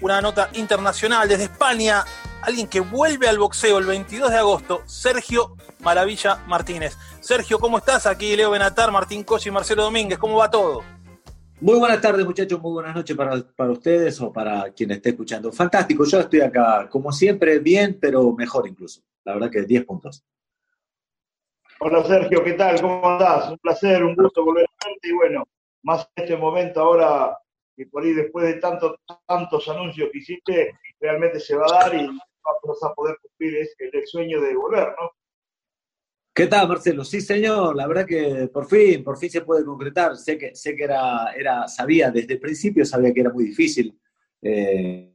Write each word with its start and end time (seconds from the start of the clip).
una 0.00 0.20
nota 0.20 0.50
internacional 0.54 1.28
desde 1.28 1.44
España, 1.44 2.04
alguien 2.42 2.66
que 2.66 2.80
vuelve 2.80 3.28
al 3.28 3.38
boxeo 3.38 3.78
el 3.78 3.86
22 3.86 4.30
de 4.30 4.38
agosto, 4.38 4.82
Sergio 4.86 5.56
Maravilla 5.80 6.42
Martínez. 6.46 6.96
Sergio, 7.20 7.58
¿cómo 7.58 7.78
estás? 7.78 8.06
Aquí 8.06 8.34
Leo 8.36 8.50
Benatar, 8.50 8.90
Martín 8.90 9.24
Cochi 9.24 9.48
y 9.48 9.52
Marcelo 9.52 9.84
Domínguez, 9.84 10.18
¿cómo 10.18 10.36
va 10.36 10.50
todo? 10.50 10.82
Muy 11.60 11.78
buenas 11.78 12.00
tardes, 12.00 12.24
muchachos, 12.24 12.58
muy 12.60 12.72
buenas 12.72 12.94
noches 12.94 13.14
para, 13.14 13.38
para 13.54 13.70
ustedes 13.70 14.18
o 14.22 14.32
para 14.32 14.70
quien 14.70 14.90
esté 14.92 15.10
escuchando. 15.10 15.52
Fantástico, 15.52 16.04
yo 16.06 16.20
estoy 16.20 16.40
acá, 16.40 16.88
como 16.88 17.12
siempre, 17.12 17.58
bien, 17.58 17.98
pero 18.00 18.32
mejor 18.32 18.66
incluso. 18.66 19.02
La 19.24 19.34
verdad 19.34 19.50
que 19.50 19.62
10 19.62 19.84
puntos. 19.84 20.24
Hola 21.80 22.04
Sergio, 22.04 22.42
¿qué 22.42 22.54
tal? 22.54 22.80
¿Cómo 22.80 23.06
andás? 23.06 23.50
Un 23.50 23.58
placer, 23.58 24.02
un 24.04 24.14
gusto 24.14 24.44
volver 24.44 24.64
a 24.64 24.88
verte 24.88 25.08
y 25.08 25.12
bueno, 25.12 25.44
más 25.82 26.08
en 26.16 26.24
este 26.24 26.36
momento 26.36 26.80
ahora 26.80 27.36
que 27.80 27.86
por 27.86 28.02
ahí 28.02 28.12
después 28.12 28.44
de 28.44 28.60
tantos 28.60 28.96
tantos 29.26 29.66
anuncios 29.70 30.10
que 30.12 30.18
hiciste, 30.18 30.72
realmente 31.00 31.40
se 31.40 31.56
va 31.56 31.64
a 31.64 31.84
dar 31.84 31.94
y 31.94 32.04
vamos 32.04 32.82
a 32.82 32.92
poder 32.92 33.16
cumplir 33.22 33.66
el 33.78 34.06
sueño 34.06 34.38
de 34.38 34.54
volver, 34.54 34.88
¿no? 35.00 35.10
¿Qué 36.34 36.46
tal, 36.46 36.68
Marcelo? 36.68 37.04
Sí, 37.04 37.22
señor, 37.22 37.74
la 37.74 37.86
verdad 37.86 38.04
que 38.04 38.50
por 38.52 38.66
fin, 38.66 39.02
por 39.02 39.16
fin 39.16 39.30
se 39.30 39.40
puede 39.40 39.64
concretar. 39.64 40.14
Sé 40.18 40.36
que, 40.36 40.54
sé 40.54 40.76
que 40.76 40.84
era, 40.84 41.32
era, 41.32 41.68
sabía, 41.68 42.10
desde 42.10 42.34
el 42.34 42.40
principio 42.40 42.84
sabía 42.84 43.14
que 43.14 43.20
era 43.22 43.32
muy 43.32 43.44
difícil 43.44 43.98
eh, 44.42 45.14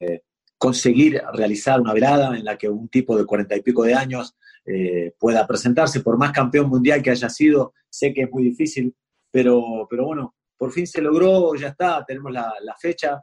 eh, 0.00 0.22
conseguir 0.56 1.22
realizar 1.34 1.82
una 1.82 1.92
velada 1.92 2.34
en 2.34 2.46
la 2.46 2.56
que 2.56 2.70
un 2.70 2.88
tipo 2.88 3.14
de 3.14 3.26
cuarenta 3.26 3.56
y 3.56 3.62
pico 3.62 3.84
de 3.84 3.92
años 3.92 4.38
eh, 4.64 5.12
pueda 5.18 5.46
presentarse, 5.46 6.00
por 6.00 6.16
más 6.16 6.32
campeón 6.32 6.70
mundial 6.70 7.02
que 7.02 7.10
haya 7.10 7.28
sido, 7.28 7.74
sé 7.90 8.14
que 8.14 8.22
es 8.22 8.30
muy 8.30 8.44
difícil, 8.44 8.94
pero, 9.30 9.86
pero 9.88 10.06
bueno, 10.06 10.34
por 10.60 10.72
fin 10.72 10.86
se 10.86 11.00
logró, 11.00 11.54
ya 11.54 11.68
está, 11.68 12.04
tenemos 12.04 12.30
la, 12.32 12.76
fecha. 12.78 13.18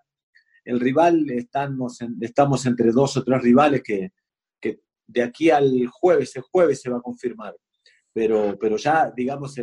El 0.66 0.80
rival, 0.80 1.30
estamos, 1.30 2.00
estamos 2.20 2.66
entre 2.66 2.92
dos 2.92 3.16
o 3.16 3.24
tres 3.24 3.44
rivales 3.44 3.84
que, 3.84 4.12
de 5.06 5.22
aquí 5.22 5.52
al 5.52 5.86
jueves, 5.86 6.36
el 6.36 6.42
jueves 6.42 6.82
se 6.82 6.90
va 6.90 6.98
a 6.98 7.02
confirmar. 7.02 7.56
Pero, 8.12 8.58
pero 8.60 8.78
ya, 8.78 9.12
digamos, 9.16 9.56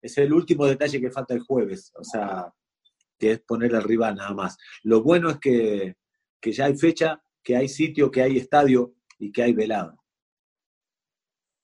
es 0.00 0.16
el 0.16 0.32
último 0.32 0.64
detalle 0.64 0.98
que 0.98 1.10
falta 1.10 1.34
el 1.34 1.40
jueves, 1.40 1.92
o 1.94 2.02
sea, 2.02 2.50
que 3.18 3.32
es 3.32 3.40
poner 3.40 3.76
al 3.76 3.84
rival 3.84 4.14
nada 4.14 4.32
más. 4.32 4.56
Lo 4.82 5.02
bueno 5.02 5.28
es 5.28 5.38
que, 5.38 5.96
que 6.40 6.52
ya 6.52 6.64
hay 6.64 6.78
fecha, 6.78 7.22
que 7.44 7.54
hay 7.54 7.68
sitio, 7.68 8.10
que 8.10 8.22
hay 8.22 8.38
estadio 8.38 8.94
y 9.18 9.30
que 9.30 9.42
hay 9.42 9.52
velado. 9.52 10.02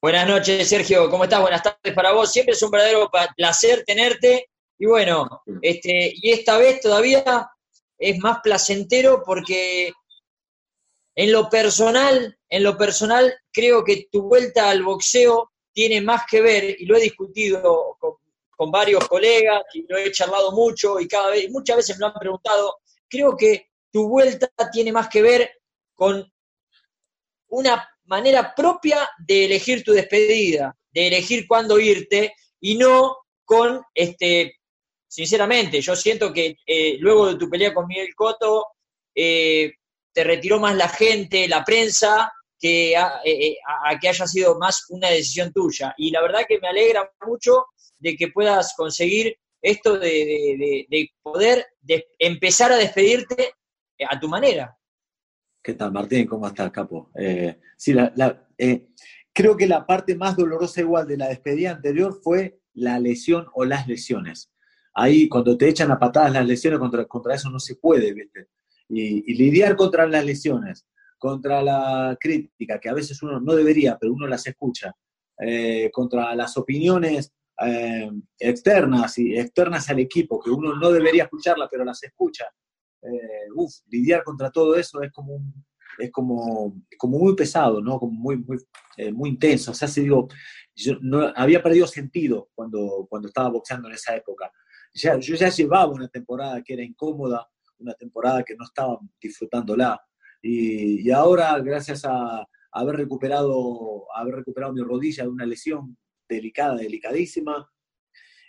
Buenas 0.03 0.29
noches, 0.29 0.69
Sergio. 0.69 1.09
¿Cómo 1.09 1.25
estás? 1.25 1.41
Buenas 1.41 1.63
tardes 1.63 1.95
para 1.95 2.13
vos. 2.13 2.31
Siempre 2.31 2.53
es 2.53 2.63
un 2.63 2.71
verdadero 2.71 3.11
placer 3.35 3.85
tenerte 3.87 4.51
y 4.79 4.87
bueno, 4.87 5.43
este, 5.63 6.13
y 6.15 6.31
esta 6.31 6.59
vez 6.59 6.81
todavía 6.81 7.51
es 7.99 8.19
más 8.19 8.41
placentero 8.43 9.23
porque 9.25 9.93
en 11.15 11.33
lo 11.33 11.49
personal, 11.49 12.39
en 12.49 12.63
lo 12.63 12.77
personal, 12.77 13.35
creo 13.51 13.83
que 13.83 14.07
tu 14.13 14.23
vuelta 14.23 14.69
al 14.69 14.83
boxeo 14.83 15.51
tiene 15.73 16.03
más 16.03 16.23
que 16.31 16.43
ver, 16.43 16.77
y 16.79 16.85
lo 16.85 16.97
he 16.97 17.01
discutido 17.01 17.97
con, 17.99 18.71
varios 18.71 19.07
colegas, 19.09 19.63
y 19.75 19.87
lo 19.89 19.99
he 19.99 20.11
charlado 20.13 20.53
mucho, 20.53 20.99
y 21.01 21.09
cada 21.09 21.31
vez, 21.31 21.51
muchas 21.51 21.77
veces 21.77 21.97
me 21.97 22.01
lo 22.01 22.07
han 22.07 22.19
preguntado, 22.19 22.79
creo 23.09 23.37
que 23.37 23.69
tu 23.91 24.09
vuelta 24.09 24.51
tiene 24.73 24.93
más 24.93 25.09
que 25.09 25.23
ver 25.23 25.51
con 25.95 26.31
una 27.49 27.89
manera 28.05 28.55
propia 28.55 29.09
de 29.19 29.45
elegir 29.47 29.85
tu 29.85 29.93
despedida, 29.93 30.75
de 30.91 31.09
elegir 31.09 31.47
cuándo 31.47 31.79
irte, 31.79 32.35
y 32.61 32.77
no 32.77 33.17
con 33.45 33.83
este 33.95 34.56
sinceramente, 35.17 35.81
yo 35.81 35.97
siento 35.97 36.31
que 36.31 36.59
eh, 36.67 36.99
luego 37.01 37.29
de 37.29 37.37
tu 37.37 37.49
pelea 37.49 37.73
con 37.73 37.87
Miguel 37.87 38.15
Cotto, 38.15 38.67
eh, 39.15 39.73
te 40.13 40.25
retiró 40.25 40.61
más 40.61 40.77
la 40.77 40.91
gente, 40.91 41.49
la 41.49 41.65
prensa, 41.65 42.31
que 42.61 42.95
a, 42.95 43.23
eh, 43.25 43.57
que 43.99 44.09
haya 44.11 44.27
sido 44.27 44.59
más 44.59 44.85
una 44.91 45.09
decisión 45.09 45.55
tuya. 45.55 45.95
Y 45.97 46.11
la 46.11 46.21
verdad 46.21 46.43
que 46.47 46.61
me 46.61 46.69
alegra 46.69 47.11
mucho 47.27 47.65
de 47.99 48.15
que 48.15 48.29
puedas 48.29 48.75
conseguir 48.77 49.39
esto 49.63 49.99
de, 49.99 50.87
poder 51.23 51.67
empezar 52.19 52.73
a 52.73 52.77
despedirte 52.77 53.55
a 54.07 54.21
tu 54.21 54.29
manera. 54.29 54.77
¿Qué 55.63 55.73
tal, 55.73 55.93
Martín? 55.93 56.27
¿Cómo 56.27 56.47
estás, 56.47 56.71
capo? 56.71 57.11
sí, 57.79 57.95
creo 59.33 59.57
que 59.57 59.67
la 59.67 59.87
parte 59.87 60.15
más 60.15 60.37
dolorosa 60.37 60.83
igual 60.83 61.07
de 61.09 61.17
la 61.17 61.29
despedida 61.29 61.71
anterior 61.71 62.21
fue 62.23 62.61
la 62.75 62.99
lesión 62.99 63.47
o 63.55 63.65
las 63.65 63.89
lesiones 63.89 64.53
ahí 64.97 65.29
cuando 65.29 65.57
te 65.57 65.69
echan 65.69 65.91
a 65.91 65.99
patadas 65.99 66.33
las 66.33 66.47
lesiones, 66.47 66.81
contra, 66.81 67.05
contra 67.05 67.35
eso 67.35 67.51
no 67.51 67.61
se 67.61 67.77
puede, 67.77 68.13
¿viste? 68.15 68.49
Y, 68.89 69.35
lidiar 69.35 69.77
contra 69.77 70.07
las 70.07 70.25
lesiones, 70.25 70.87
contra 71.19 71.63
la 71.63 72.17
crítica, 72.19 72.81
que 72.81 72.89
a 72.89 72.95
veces 72.95 73.23
uno 73.23 73.39
no 73.39 73.55
debería, 73.55 73.99
pero 74.01 74.15
uno 74.15 74.27
las 74.27 74.47
escucha, 74.47 74.95
eh, 75.39 75.91
contra 75.93 76.35
las 76.35 76.57
opiniones 76.57 77.31
eh, 77.67 78.11
externas 78.39 79.19
y 79.19 79.37
externas 79.37 79.89
al 79.91 79.99
equipo, 79.99 80.41
que 80.41 80.51
uno 80.51 80.75
no 80.75 80.91
debería 80.91 81.25
escucharla, 81.25 81.69
pero 81.71 81.85
las 81.85 82.03
escucha. 82.03 82.47
Eh, 83.03 83.49
uf, 83.55 83.73
lidiar 83.89 84.25
contra 84.25 84.51
todo 84.51 84.77
eso 84.77 85.03
es 85.03 85.13
como 85.13 85.41
es 85.99 86.11
como, 86.11 86.75
como 86.99 87.19
muy 87.19 87.35
pesado, 87.35 87.81
¿no? 87.81 87.99
Como 87.99 88.13
muy, 88.13 88.37
muy, 88.37 88.59
muy 89.15 89.31
intenso. 89.31 89.71
O 89.71 89.75
sea, 89.75 89.89
se 89.89 90.03
digo, 90.03 90.29
yo 90.75 90.99
no, 91.01 91.33
había 91.35 91.63
perdido 91.63 91.87
sentido 91.87 92.51
cuando, 92.55 93.07
cuando 93.09 93.29
estaba 93.29 93.49
boxeando 93.49 93.89
en 93.89 93.95
esa 93.95 94.15
época 94.15 94.53
yo 94.97 95.35
ya 95.35 95.51
llevaba 95.51 95.93
una 95.93 96.09
temporada 96.09 96.63
que 96.63 96.73
era 96.73 96.83
incómoda, 96.83 97.49
una 97.79 97.95
temporada 97.95 98.43
que 98.43 98.57
no 98.57 98.65
estaba 98.65 98.99
disfrutándola. 99.21 100.01
Y, 100.43 101.11
ahora, 101.11 101.59
gracias 101.61 102.05
a, 102.05 102.47
haber 102.73 102.97
recuperado, 102.97 104.07
haber 104.15 104.37
recuperado 104.37 104.73
mi 104.73 104.83
rodilla 104.83 105.25
de 105.25 105.31
una 105.31 105.47
lesión 105.47 105.97
delicada, 106.29 106.77
delicadísima, 106.77 107.71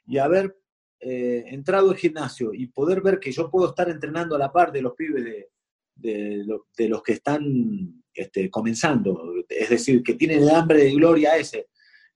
y 0.06 0.18
haber 0.18 0.58
eh, 1.00 1.46
entrado 1.48 1.92
al 1.92 1.98
gimnasio 1.98 2.54
y 2.54 2.68
poder 2.68 3.02
ver 3.02 3.20
que 3.20 3.32
yo 3.32 3.50
puedo 3.50 3.70
estar 3.70 3.90
entrenando 3.90 4.36
a 4.36 4.40
la 4.40 4.52
par 4.52 4.72
de 4.72 4.82
los 4.82 4.94
pibes 4.96 5.24
de, 5.24 5.50
de, 5.96 6.90
los 6.90 7.04
que 7.04 7.14
están 7.14 8.04
este, 8.14 8.50
comenzando, 8.50 9.34
es 9.48 9.70
decir, 9.70 10.04
que 10.04 10.16
tienen 10.16 10.44
el 10.44 10.50
hambre 10.50 10.84
de 10.84 10.92
gloria 10.92 11.38
ese, 11.38 11.68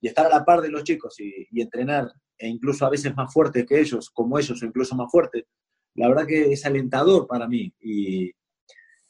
y 0.01 0.07
estar 0.07 0.25
a 0.25 0.37
la 0.37 0.43
par 0.43 0.61
de 0.61 0.69
los 0.69 0.83
chicos 0.83 1.15
y 1.17 1.61
entrenar 1.61 2.11
e 2.41 2.47
incluso 2.47 2.85
a 2.85 2.89
veces 2.89 3.15
más 3.15 3.31
fuertes 3.31 3.65
que 3.67 3.79
ellos, 3.79 4.09
como 4.09 4.39
ellos, 4.39 4.61
o 4.61 4.65
incluso 4.65 4.95
más 4.95 5.11
fuertes, 5.11 5.45
la 5.93 6.07
verdad 6.07 6.25
que 6.25 6.51
es 6.51 6.65
alentador 6.65 7.27
para 7.27 7.47
mí. 7.47 7.71
Y, 7.79 8.33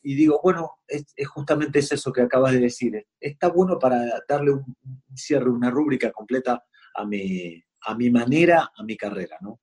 digo, 0.03 0.41
bueno, 0.43 0.79
es, 0.85 1.05
justamente 1.29 1.79
eso 1.79 2.11
que 2.11 2.21
acabas 2.21 2.51
de 2.51 2.59
decir. 2.59 3.07
Está 3.19 3.47
bueno 3.47 3.79
para 3.79 4.21
darle 4.27 4.51
un, 4.51 4.75
cierre, 5.15 5.49
una 5.49 5.69
rúbrica 5.69 6.11
completa 6.11 6.61
a 6.95 7.05
mi, 7.05 7.63
a 7.85 7.95
mi 7.95 8.09
manera, 8.09 8.69
a 8.75 8.83
mi 8.83 8.97
carrera, 8.97 9.37
¿no? 9.39 9.59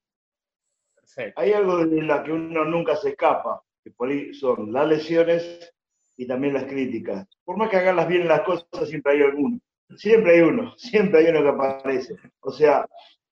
Hay 1.36 1.52
algo 1.52 1.84
de 1.84 2.02
la 2.02 2.22
que 2.22 2.32
uno 2.32 2.64
nunca 2.64 2.94
se 2.96 3.10
escapa, 3.10 3.62
que 3.82 3.90
por 3.90 4.08
ahí 4.08 4.32
son 4.32 4.72
las 4.72 4.86
lesiones 4.86 5.74
y 6.16 6.26
también 6.26 6.54
las 6.54 6.64
críticas. 6.64 7.26
Por 7.44 7.56
más 7.56 7.68
que 7.68 7.76
hagan 7.76 7.96
las 7.96 8.06
bien 8.06 8.28
las 8.28 8.42
cosas, 8.42 8.88
siempre 8.88 9.14
hay 9.14 9.22
alguno. 9.22 9.60
Siempre 9.96 10.36
hay 10.36 10.40
uno, 10.42 10.74
siempre 10.76 11.20
hay 11.20 11.30
uno 11.30 11.42
que 11.42 11.48
aparece. 11.48 12.14
O 12.40 12.52
sea, 12.52 12.86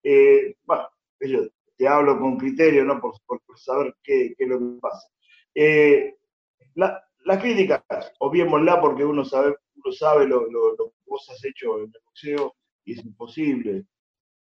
eh, 0.09 0.56
bueno, 0.65 0.89
yo 1.19 1.49
te 1.77 1.89
hablo 1.89 2.19
con 2.21 2.37
criterio, 2.39 2.84
¿no? 2.84 3.00
Por, 3.00 3.15
saber 3.56 3.97
qué, 4.05 4.37
es 4.39 4.49
lo 4.49 4.59
que 4.59 4.81
pasa. 4.81 5.09
Eh, 5.53 6.15
la, 6.75 7.03
las 7.25 7.43
críticas, 7.43 7.83
obviémosla 8.21 8.81
porque 8.81 9.05
uno 9.05 9.25
sabe, 9.25 9.56
uno 9.75 9.93
sabe 9.93 10.28
lo, 10.28 10.47
que 10.47 10.55
vos 11.06 11.28
has 11.31 11.45
hecho 11.45 11.78
en 11.78 11.87
el 11.87 12.00
boxeo 12.05 12.55
y 12.84 12.93
es 12.93 13.05
imposible 13.05 13.84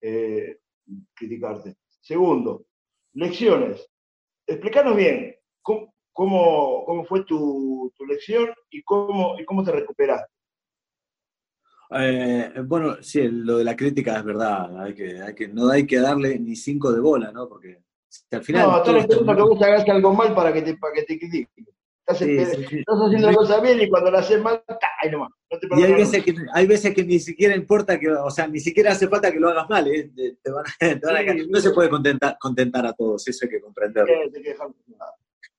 eh, 0.02 0.60
criticarte. 1.14 1.74
Segundo, 2.00 2.66
lecciones. 3.14 3.88
Explícanos 4.46 4.96
bien 4.96 5.34
cómo, 5.62 7.04
fue 7.08 7.24
tu, 7.24 7.92
lección 8.06 8.54
y 8.70 8.82
cómo 8.84 9.64
te 9.64 9.72
recuperaste. 9.72 10.35
Eh, 11.90 12.52
bueno, 12.64 12.96
sí, 13.00 13.28
lo 13.28 13.58
de 13.58 13.64
la 13.64 13.76
crítica 13.76 14.16
es 14.16 14.24
verdad. 14.24 14.82
Hay 14.82 14.94
que, 14.94 15.20
hay 15.20 15.34
que, 15.34 15.48
no 15.48 15.68
hay 15.70 15.86
que 15.86 16.00
darle 16.00 16.38
ni 16.38 16.56
cinco 16.56 16.92
de 16.92 17.00
bola, 17.00 17.30
¿no? 17.32 17.48
Porque 17.48 17.82
al 18.30 18.42
final. 18.42 18.68
No, 18.68 18.82
todo 18.82 18.96
el 18.98 19.06
mundo 19.24 19.34
que 19.34 19.42
vos 19.42 19.62
hagas 19.62 19.88
algo 19.88 20.14
mal 20.14 20.34
para 20.34 20.52
que 20.52 20.62
te, 20.62 20.76
para 20.76 20.94
que 20.94 21.02
te 21.02 21.18
critiquen. 21.18 21.66
Estás, 22.08 22.22
estás 22.22 22.96
haciendo 23.04 23.30
la 23.30 23.34
cosa 23.34 23.60
bien 23.60 23.80
y 23.80 23.88
cuando 23.88 24.12
la 24.12 24.20
haces 24.20 24.40
mal, 24.40 24.62
ahí 25.02 25.10
nomás. 25.10 25.30
y 25.76 25.82
hay 25.82 25.92
veces, 25.92 26.22
que, 26.22 26.36
hay 26.52 26.66
veces 26.66 26.94
que 26.94 27.04
ni 27.04 27.18
siquiera 27.18 27.56
importa 27.56 27.98
que, 27.98 28.08
o 28.08 28.30
sea, 28.30 28.46
ni 28.46 28.60
siquiera 28.60 28.92
hace 28.92 29.08
falta 29.08 29.32
que 29.32 29.40
lo 29.40 29.48
hagas 29.48 29.68
mal, 29.68 29.88
¿eh? 29.88 30.12
te 30.14 30.50
van, 30.52 30.64
no 31.50 31.60
se 31.60 31.72
puede 31.72 31.88
contentar, 31.88 32.36
contentar 32.40 32.86
a 32.86 32.92
todos, 32.92 33.26
eso 33.26 33.44
hay 33.44 33.50
que 33.50 33.60
comprenderlo. 33.60 34.14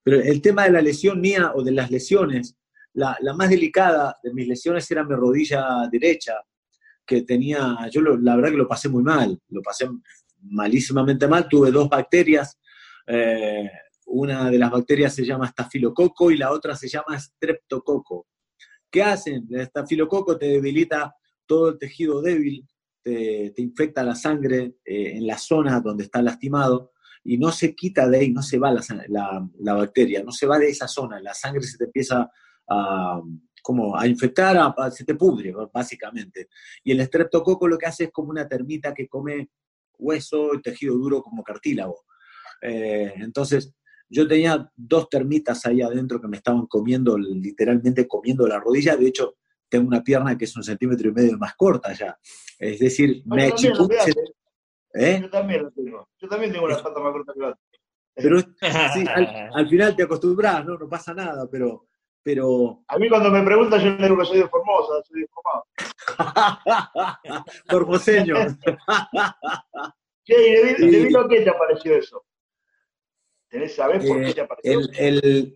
Pero 0.03 0.21
el 0.21 0.41
tema 0.41 0.63
de 0.63 0.71
la 0.71 0.81
lesión 0.81 1.19
mía 1.19 1.51
o 1.53 1.63
de 1.63 1.73
las 1.73 1.91
lesiones, 1.91 2.55
la, 2.97 3.33
más 3.35 3.49
delicada 3.49 4.17
de 4.23 4.33
mis 4.33 4.47
lesiones 4.47 4.89
era 4.89 5.03
mi 5.03 5.13
rodilla 5.13 5.87
derecha, 5.91 6.33
que 7.05 7.21
tenía, 7.21 7.77
yo 7.91 8.01
la 8.01 8.35
verdad 8.35 8.51
que 8.51 8.57
lo 8.57 8.67
pasé 8.67 8.89
muy 8.89 9.03
mal, 9.03 9.39
lo 9.49 9.61
pasé 9.61 9.87
malísimamente 10.41 11.27
mal, 11.27 11.47
tuve 11.47 11.71
dos 11.71 11.87
bacterias, 11.87 12.59
eh, 13.05 13.69
una 14.07 14.49
de 14.49 14.57
las 14.57 14.71
bacterias 14.71 15.13
se 15.13 15.25
llama 15.25 15.45
estafilococo 15.45 16.31
y 16.31 16.37
la 16.37 16.51
otra 16.51 16.75
se 16.75 16.87
llama 16.87 17.19
streptococo. 17.19 18.27
¿Qué 18.89 19.03
hacen? 19.03 19.47
El 19.49 19.61
estafilococo 19.61 20.37
te 20.37 20.47
debilita 20.47 21.15
todo 21.45 21.69
el 21.69 21.77
tejido 21.77 22.21
débil, 22.21 22.65
te, 23.03 23.53
infecta 23.57 24.03
la 24.03 24.15
sangre 24.15 24.77
eh, 24.83 25.13
en 25.15 25.27
la 25.27 25.37
zona 25.37 25.79
donde 25.79 26.03
está 26.03 26.21
lastimado 26.21 26.91
y 27.23 27.37
no 27.37 27.51
se 27.51 27.75
quita 27.75 28.09
de 28.09 28.17
ahí, 28.17 28.31
no 28.31 28.41
se 28.41 28.57
va 28.57 28.73
la, 29.07 29.75
bacteria, 29.75 30.23
no 30.23 30.31
se 30.31 30.47
va 30.47 30.57
de 30.57 30.69
esa 30.69 30.87
zona, 30.87 31.21
la 31.21 31.33
sangre 31.33 31.61
se 31.63 31.77
te 31.77 31.85
empieza 31.85 32.29
a, 32.69 33.21
como 33.61 33.97
a 33.97 34.07
infectar, 34.07 34.57
se 34.91 35.05
te 35.05 35.15
pudre, 35.15 35.53
básicamente. 35.73 36.49
Y 36.83 36.91
el 36.91 37.01
estreptococo 37.01 37.67
lo 37.67 37.77
que 37.77 37.87
hace 37.87 38.05
es 38.05 38.11
como 38.11 38.29
una 38.29 38.47
termita 38.47 38.93
que 38.93 39.07
come 39.07 39.49
hueso 39.97 40.53
y 40.53 40.61
tejido 40.61 40.95
duro 40.95 41.21
como 41.21 41.43
cartílago. 41.43 42.05
Eh, 42.61 43.13
entonces, 43.17 43.73
yo 44.09 44.27
tenía 44.27 44.71
dos 44.75 45.09
termitas 45.09 45.65
ahí 45.65 45.81
adentro 45.81 46.21
que 46.21 46.27
me 46.27 46.37
estaban 46.37 46.65
comiendo, 46.67 47.17
literalmente 47.17 48.07
comiendo 48.07 48.47
la 48.47 48.59
rodilla. 48.59 48.95
De 48.95 49.07
hecho, 49.07 49.35
tengo 49.69 49.87
una 49.87 50.03
pierna 50.03 50.37
que 50.37 50.45
es 50.45 50.55
un 50.55 50.63
centímetro 50.63 51.09
y 51.09 51.13
medio 51.13 51.37
más 51.37 51.55
corta 51.55 51.93
ya. 51.93 52.17
Es 52.57 52.79
decir, 52.79 53.21
me. 53.25 53.47
¿Eh? 54.93 55.19
Yo 55.21 55.29
también 55.29 55.63
lo 55.63 55.71
tengo. 55.71 56.09
Yo 56.19 56.27
también 56.27 56.53
tengo 56.53 56.67
más 56.67 56.81
corta 56.81 57.33
que 57.33 57.39
la 57.39 57.47
otra. 57.49 57.61
Pero 58.15 58.39
sí, 58.39 58.47
al, 59.53 59.69
final 59.69 59.95
te 59.95 60.03
acostumbras, 60.03 60.65
¿no? 60.65 60.77
No 60.77 60.89
pasa 60.89 61.13
nada, 61.13 61.47
pero, 61.51 61.86
pero... 62.27 62.83
A 62.89 62.99
mí 62.99 63.07
cuando 63.07 63.31
me 63.31 63.41
preguntan 63.41 63.79
yo 63.79 63.91
le 63.91 64.03
digo 64.03 64.17
que 64.17 64.25
soy 64.25 64.39
de 64.39 64.49
Formosa, 64.49 65.01
soy 65.07 65.21
de 65.21 65.27
Formosa. 65.29 67.21
Formoseño. 67.69 68.35
Sí, 70.25 70.35
debido 70.77 71.25
qué 71.29 71.39
te 71.39 71.49
apareció 71.49 71.95
eso. 71.95 72.25
¿Tenés, 73.47 73.75
¿Sabés 73.75 74.05
por 74.05 74.21
qué 74.21 74.33
te 74.33 74.41
apareció? 74.41 74.81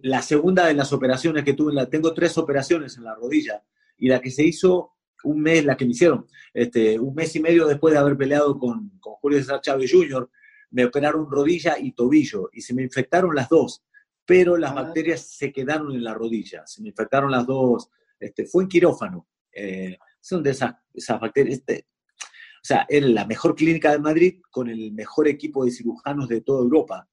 la 0.02 0.22
segunda 0.22 0.68
de 0.68 0.74
las 0.74 0.94
operaciones 0.94 1.44
que 1.44 1.52
tuve, 1.52 1.74
la, 1.74 1.90
tengo 1.90 2.14
tres 2.14 2.38
operaciones 2.38 2.96
en 2.96 3.04
la 3.04 3.14
rodilla, 3.14 3.66
y 3.98 4.08
la 4.08 4.22
que 4.22 4.32
se 4.32 4.44
hizo 4.44 4.94
un 5.26 5.42
mes, 5.42 5.66
la 5.66 5.76
que 5.76 5.84
me 5.84 5.92
hicieron, 5.92 6.26
este, 6.54 6.98
un 6.98 7.14
mes 7.14 7.36
y 7.36 7.42
medio 7.42 7.68
después 7.68 7.94
de 7.94 8.00
haber 8.00 8.16
peleado 8.16 8.58
con, 8.58 8.92
con 9.02 9.16
Julio 9.16 9.40
César 9.40 9.60
Chávez 9.60 9.92
Jr., 9.92 10.30
me 10.70 10.86
operaron 10.86 11.30
rodilla 11.30 11.78
y 11.78 11.92
tobillo 11.92 12.50
y 12.54 12.62
se 12.62 12.74
me 12.74 12.84
infectaron 12.84 13.36
las 13.36 13.50
dos, 13.50 13.84
pero 14.32 14.56
las 14.56 14.74
bacterias 14.74 15.28
se 15.28 15.52
quedaron 15.52 15.92
en 15.92 16.06
la 16.06 16.14
rodilla, 16.14 16.66
se 16.66 16.82
me 16.82 16.88
infectaron 16.88 17.30
las 17.30 17.46
dos, 17.46 17.90
este, 18.18 18.46
fue 18.46 18.64
en 18.64 18.70
quirófano. 18.70 19.28
Eh, 19.52 19.98
son 20.22 20.42
de 20.42 20.52
esas, 20.52 20.74
esas 20.94 21.20
bacterias. 21.20 21.60
Este, 21.60 21.88
o 22.18 22.64
sea, 22.64 22.86
era 22.88 23.08
la 23.08 23.26
mejor 23.26 23.56
clínica 23.56 23.92
de 23.92 24.00
Madrid 24.00 24.42
con 24.50 24.70
el 24.70 24.94
mejor 24.94 25.28
equipo 25.28 25.66
de 25.66 25.72
cirujanos 25.72 26.30
de 26.30 26.40
toda 26.40 26.62
Europa. 26.62 27.10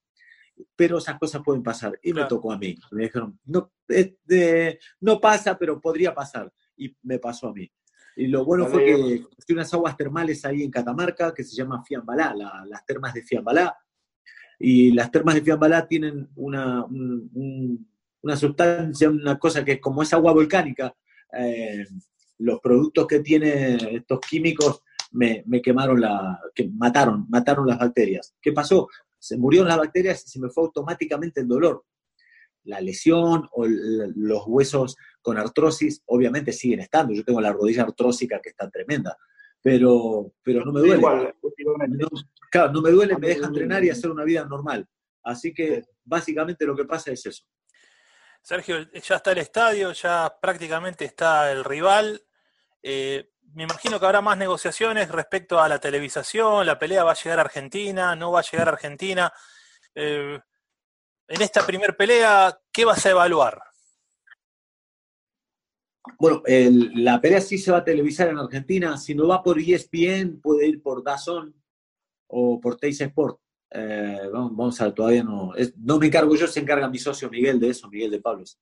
Pero 0.77 0.99
esas 0.99 1.19
cosas 1.19 1.43
pueden 1.45 1.65
pasar. 1.65 1.99
Y 2.05 2.13
me 2.13 2.25
tocó 2.27 2.53
a 2.53 2.59
mí. 2.59 2.77
Me 2.93 3.07
dijeron, 3.07 3.41
no, 3.47 3.73
no 5.01 5.21
pasa, 5.21 5.59
pero 5.59 5.81
podría 5.81 6.15
pasar. 6.15 6.53
Y 6.77 6.97
me 7.03 7.19
pasó 7.19 7.49
a 7.49 7.53
mí. 7.53 7.69
Y 8.15 8.29
lo 8.29 8.45
bueno 8.45 8.69
fue 8.69 8.85
que 8.85 8.95
hay 8.95 9.27
unas 9.49 9.75
aguas 9.75 9.97
termales 9.97 10.45
ahí 10.45 10.63
en 10.63 10.71
Catamarca 10.71 11.35
que 11.35 11.43
se 11.43 11.57
llama 11.57 11.83
Fiambalá, 11.85 12.33
las 12.65 12.87
termas 12.87 13.13
de 13.13 13.25
Fiambalá. 13.25 13.77
Y 14.59 14.93
las 14.93 15.11
termas 15.11 15.35
de 15.35 15.43
Fiambalá 15.43 15.87
tienen 15.87 16.29
una, 16.37 16.85
una 16.85 18.37
sustancia, 18.37 19.09
una 19.09 19.39
cosa 19.39 19.65
que 19.65 19.81
como 19.81 20.03
es 20.03 20.13
agua 20.13 20.33
volcánica, 20.33 20.95
eh, 21.33 21.85
los 22.39 22.61
productos 22.61 23.07
que 23.07 23.21
tienen 23.21 23.79
estos 23.97 24.21
químicos 24.21 24.83
me, 25.13 25.43
me, 25.47 25.63
quemaron 25.63 26.01
la, 26.01 26.41
que 26.55 26.69
mataron, 26.69 27.27
mataron 27.29 27.67
las 27.67 27.79
bacterias. 27.79 28.35
¿Qué 28.41 28.53
pasó? 28.53 28.89
Se 29.19 29.37
murieron 29.37 29.69
las 29.69 29.79
bacterias 29.79 30.25
y 30.27 30.31
se 30.31 30.41
me 30.41 30.49
fue 30.49 30.65
automáticamente 30.65 31.41
el 31.41 31.49
dolor 31.49 31.85
la 32.69 32.81
lesión 32.81 33.49
o 33.53 33.67
los 33.67 34.43
huesos 34.47 34.97
con 35.23 35.39
artrosis, 35.39 36.03
obviamente 36.07 36.53
siguen 36.53 36.81
estando. 36.81 37.15
Yo 37.15 37.25
tengo 37.25 37.41
la 37.41 37.53
rodilla 37.53 37.83
artrósica 37.83 38.41
que 38.43 38.51
está 38.51 38.71
tremenda, 38.71 39.17
pero, 39.63 40.33
pero 40.43 40.65
no 40.65 40.73
me 40.73 40.81
duele. 40.81 41.03
no, 41.03 42.09
claro, 42.51 42.73
no 42.73 42.81
me 42.81 42.91
duele, 42.91 43.17
me 43.19 43.29
deja 43.29 43.47
entrenar 43.47 43.85
y 43.85 43.91
hacer 43.91 44.11
una 44.11 44.25
vida 44.25 44.45
normal. 44.45 44.87
Así 45.23 45.53
que 45.53 45.85
básicamente 46.05 46.65
lo 46.65 46.77
que 46.77 46.85
pasa 46.85 47.13
es 47.13 47.27
eso. 47.27 47.45
Sergio, 48.43 48.91
ya 48.93 49.17
está 49.17 49.33
el 49.33 49.39
estadio, 49.39 49.93
ya 49.93 50.39
prácticamente 50.41 51.05
está 51.05 51.53
el 51.53 51.65
rival. 51.65 52.23
Eh, 52.83 53.31
me 53.55 53.65
imagino 53.65 53.99
que 53.99 54.07
habrá 54.07 54.21
más 54.21 54.39
negociaciones 54.39 55.11
respecto 55.11 55.61
a 55.61 55.69
la 55.69 55.79
televisación, 55.79 56.65
la 56.65 56.79
pelea 56.79 57.05
va 57.05 57.13
a 57.13 57.15
llegar 57.15 57.39
a 57.39 57.43
Argentina, 57.43 58.15
no 58.15 58.33
va 58.33 58.41
a 58.41 58.45
llegar 58.51 58.69
a 58.69 58.73
Argentina. 58.73 59.33
Eh, 59.95 60.39
en 61.27 61.43
esta 61.43 61.67
primer 61.67 61.97
pelea, 61.97 62.59
¿qué 62.73 62.85
vas 62.85 63.05
a 63.05 63.11
evaluar? 63.11 63.61
Bueno, 66.19 66.43
la 66.47 67.21
pelea 67.21 67.41
sí 67.41 67.59
se 67.59 67.73
va 67.73 67.79
a 67.79 67.85
televisar 67.85 68.29
en 68.29 68.39
Argentina. 68.39 68.97
Si 68.97 69.15
no 69.15 69.29
va 69.29 69.43
por 69.43 69.59
ESPN, 69.59 70.41
puede 70.41 70.67
ir 70.67 70.83
por 70.83 71.03
Dazón 71.03 71.55
o 72.29 72.61
por 72.61 72.77
Teis 72.77 73.01
Sport. 73.01 73.41
Eh, 73.71 74.29
vamos, 74.33 74.81
a 74.81 74.85
ver, 74.85 74.95
todavía 74.95 75.23
no. 75.23 75.53
no 75.77 75.99
me 75.99 76.07
encargo 76.07 76.35
yo, 76.35 76.47
se 76.47 76.61
encarga 76.61 76.89
mi 76.89 76.99
socio 76.99 77.29
Miguel 77.29 77.61
de 77.61 77.71
eso, 77.71 77.89
Miguel 77.89 78.11
de 78.11 78.21
Pablos. 78.21 78.59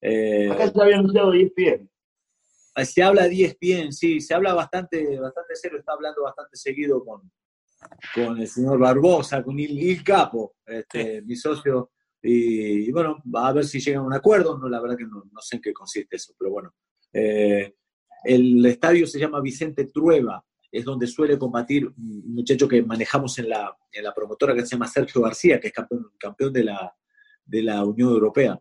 Eh, 0.00 0.50
Acá 0.50 0.70
se 0.70 0.82
había 0.82 0.98
anunciado 0.98 1.32
ESPN. 1.32 1.88
Eh, 2.76 2.84
se 2.84 3.02
habla 3.02 3.28
de 3.28 3.44
ESPN, 3.44 3.92
sí, 3.92 4.20
se 4.20 4.34
habla 4.34 4.54
bastante, 4.54 5.18
bastante 5.18 5.56
serio, 5.56 5.78
está 5.78 5.92
hablando 5.92 6.22
bastante 6.22 6.56
seguido 6.56 7.04
con, 7.04 7.30
con 8.14 8.38
el 8.38 8.48
señor 8.48 8.78
Barbosa, 8.78 9.42
con 9.42 9.58
Il, 9.58 10.02
Capo, 10.04 10.56
este, 10.66 11.22
mi 11.22 11.36
socio 11.36 11.90
y, 12.20 12.90
bueno, 12.90 13.22
va 13.34 13.48
a 13.48 13.52
ver 13.52 13.64
si 13.64 13.80
llegan 13.80 14.02
a 14.02 14.06
un 14.06 14.14
acuerdo. 14.14 14.58
No, 14.58 14.68
la 14.68 14.80
verdad 14.80 14.96
que 14.96 15.04
no, 15.04 15.22
sé 15.40 15.56
en 15.56 15.62
qué 15.62 15.72
consiste 15.72 16.16
eso, 16.16 16.34
pero 16.38 16.50
bueno. 16.50 16.74
Eh, 17.12 17.74
el 18.24 18.64
estadio 18.66 19.06
se 19.06 19.18
llama 19.18 19.40
Vicente 19.40 19.86
Trueba, 19.86 20.44
es 20.70 20.84
donde 20.84 21.06
suele 21.06 21.38
combatir 21.38 21.86
un 21.86 22.34
muchacho 22.34 22.68
que 22.68 22.82
manejamos 22.82 23.38
en 23.38 23.48
la, 23.48 23.76
en 23.90 24.04
la 24.04 24.12
promotora 24.12 24.54
que 24.54 24.62
se 24.62 24.72
llama 24.72 24.86
Sergio 24.86 25.22
García, 25.22 25.58
que 25.58 25.68
es 25.68 25.72
campeón, 25.72 26.12
campeón 26.18 26.52
de, 26.52 26.64
la, 26.64 26.94
de 27.44 27.62
la 27.62 27.84
Unión 27.84 28.10
Europea. 28.10 28.60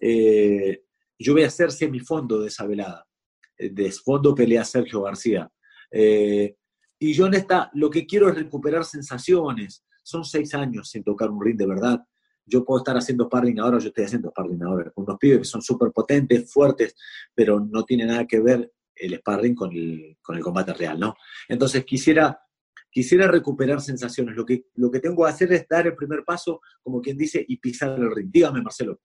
Eh, 0.00 0.82
yo 1.18 1.32
voy 1.32 1.42
a 1.42 1.48
hacer 1.48 1.72
semifondo 1.72 2.40
de 2.40 2.48
esa 2.48 2.66
velada. 2.66 3.06
Eh, 3.58 3.70
de 3.70 3.90
fondo 3.92 4.34
pelea 4.34 4.64
Sergio 4.64 5.02
García. 5.02 5.50
y 5.90 7.12
yo 7.12 7.26
en 7.26 7.34
esta, 7.34 7.70
lo 7.74 7.90
que 7.90 8.06
quiero 8.06 8.28
es 8.28 8.34
recuperar 8.34 8.84
sensaciones. 8.84 9.84
Son 10.02 10.24
seis 10.24 10.54
años 10.54 10.90
sin 10.90 11.02
tocar 11.02 11.30
un 11.30 11.44
ring 11.44 11.56
de 11.56 11.66
verdad 11.66 12.06
yo 12.46 12.64
puedo 12.64 12.78
estar 12.78 12.96
haciendo 12.96 13.24
sparring 13.26 13.58
ahora, 13.58 13.78
yo 13.78 13.88
estoy 13.88 14.04
haciendo 14.04 14.30
sparring 14.30 14.62
ahora, 14.62 14.90
con 14.90 15.04
unos 15.04 15.18
pibes 15.18 15.38
que 15.38 15.44
son 15.44 15.62
súper 15.62 15.90
potentes, 15.92 16.50
fuertes, 16.50 16.94
pero 17.34 17.60
no 17.60 17.84
tiene 17.84 18.06
nada 18.06 18.26
que 18.26 18.40
ver 18.40 18.72
el 18.94 19.18
sparring 19.18 19.54
con 19.54 19.72
el, 19.72 20.16
con 20.22 20.36
el 20.36 20.42
combate 20.42 20.72
real, 20.72 20.98
¿no? 20.98 21.16
Entonces 21.48 21.84
quisiera, 21.84 22.40
quisiera 22.90 23.28
recuperar 23.28 23.80
sensaciones. 23.80 24.36
Lo 24.36 24.46
que, 24.46 24.66
lo 24.74 24.90
que 24.90 25.00
tengo 25.00 25.24
que 25.24 25.30
hacer 25.30 25.52
es 25.52 25.66
dar 25.68 25.86
el 25.86 25.96
primer 25.96 26.24
paso, 26.24 26.60
como 26.82 27.00
quien 27.00 27.18
dice, 27.18 27.44
y 27.46 27.58
pisar 27.58 27.98
el 27.98 28.14
ring. 28.14 28.30
Dígame, 28.30 28.62
Marcelo. 28.62 29.00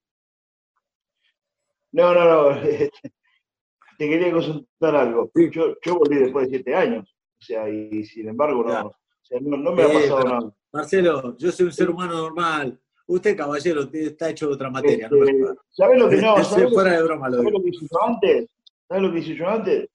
No, 1.92 2.14
no, 2.14 2.24
no. 2.24 2.60
Te 3.98 4.08
quería 4.08 4.32
consultar 4.32 4.96
algo. 4.96 5.30
Yo, 5.34 5.76
yo 5.84 5.98
volví 5.98 6.16
después 6.16 6.46
de 6.46 6.56
siete 6.56 6.74
años. 6.74 7.14
O 7.38 7.44
sea, 7.44 7.68
y 7.68 8.04
sin 8.04 8.28
embargo, 8.28 8.64
no, 8.64 8.86
o 8.86 8.94
sea, 9.20 9.38
no, 9.40 9.72
me 9.72 9.82
ha 9.82 9.92
pasado 9.92 10.24
nada. 10.24 10.56
Marcelo, 10.72 11.36
yo 11.36 11.52
soy 11.52 11.66
un 11.66 11.72
ser 11.72 11.90
humano 11.90 12.14
normal. 12.14 12.80
Usted, 13.06 13.36
caballero, 13.36 13.88
está 13.92 14.30
hecho 14.30 14.48
de 14.48 14.54
otra 14.54 14.70
materia. 14.70 15.06
Este, 15.10 15.54
¿Sabes 15.70 15.98
lo 15.98 16.08
que 16.08 16.16
no? 16.16 16.42
¿Sabes, 16.44 16.72
fuera 16.72 16.92
de 16.92 17.02
broma 17.02 17.28
lo, 17.28 17.42
lo 17.42 17.62
que 17.62 17.70
hice 17.70 17.86
yo 17.90 18.02
antes? 18.02 18.50
¿Sabes 18.88 19.02
lo 19.02 19.12
que 19.12 19.18
hice 19.18 19.34
yo 19.34 19.48
antes? 19.48 19.88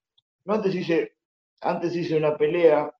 Yo 0.46 0.54
antes 0.54 0.76
hice, 0.76 1.16
antes 1.62 1.96
hice 1.96 2.18
una 2.18 2.38
pelea 2.38 2.92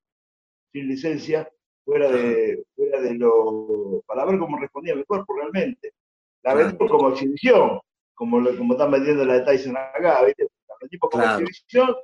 sin 0.72 0.88
licencia, 0.88 1.50
fuera 1.84 2.10
de, 2.10 2.64
fuera 2.76 3.02
de 3.02 3.14
lo. 3.16 4.04
para 4.06 4.26
ver 4.26 4.40
cómo 4.40 4.60
respondía 4.60 4.96
mi 4.96 5.04
cuerpo 5.04 5.36
realmente. 5.36 5.94
La 6.44 6.54
vendí 6.54 6.78
como 6.78 7.10
exhibición, 7.10 7.80
como, 8.14 8.40
lo, 8.40 8.56
como 8.58 8.74
están 8.74 8.92
vendiendo 8.92 9.26
la 9.26 9.36
de 9.36 9.42
Tyson 9.42 9.76
acá, 9.78 10.24
¿viste? 10.24 10.48
La 10.68 10.76
vendí 10.82 10.98
como 10.98 11.24
exhibición, 11.24 11.96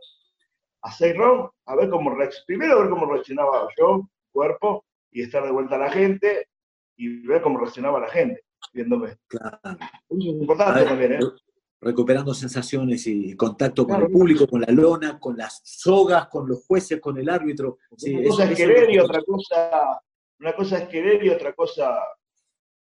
a 0.82 0.92
seis 0.92 1.16
rounds, 1.16 1.52
a 1.66 1.76
ver 1.76 1.90
cómo 1.90 2.16
primero 2.46 2.74
a 2.74 2.82
ver 2.82 2.90
cómo 2.90 3.06
reaccionaba 3.06 3.68
yo, 3.78 4.08
cuerpo, 4.32 4.86
y 5.12 5.22
estar 5.22 5.44
de 5.44 5.52
vuelta 5.52 5.76
a 5.76 5.80
la 5.80 5.92
gente, 5.92 6.48
y 6.96 7.26
ver 7.26 7.42
cómo 7.42 7.60
reaccionaba 7.60 8.00
la 8.00 8.10
gente 8.10 8.44
viéndome. 8.72 9.18
Claro. 9.28 9.60
es 10.10 10.26
importante 10.26 10.84
también, 10.86 11.14
¿eh? 11.14 11.20
Recuperando 11.82 12.34
sensaciones 12.34 13.06
y 13.08 13.36
contacto 13.36 13.86
con 13.86 14.02
el 14.02 14.10
público, 14.10 14.48
con 14.48 14.62
la 14.62 14.72
lona, 14.72 15.20
con 15.20 15.36
las 15.36 15.62
sogas, 15.66 16.28
con 16.30 16.48
los 16.48 16.66
jueces, 16.66 17.02
con 17.02 17.18
el 17.18 17.28
árbitro. 17.28 17.80
una 17.90 18.24
cosa 18.30 18.50
es 18.50 18.58
querer 18.58 18.90
y 18.90 19.00
otra 19.00 19.22
cosa, 19.22 20.02
una 20.40 20.56
cosa 20.56 20.78
es 20.78 20.88
querer 20.88 21.24
y 21.26 21.30
otra 21.30 21.52
cosa, 21.54 22.00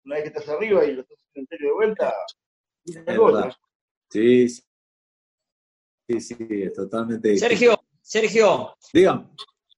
una 0.05 0.15
vez 0.15 0.23
que 0.23 0.29
estás 0.29 0.49
arriba 0.49 0.85
y 0.85 0.93
lo 0.93 1.03
estás 1.03 1.19
en 1.35 1.47
serio 1.49 1.69
de 1.69 1.75
vuelta, 1.75 2.15
Sí, 4.09 4.49
sí, 4.49 4.63
sí, 6.09 6.21
sí, 6.21 6.73
totalmente. 6.75 7.37
Sergio, 7.39 7.83
Sergio. 8.01 8.77
Dígame. 8.93 9.27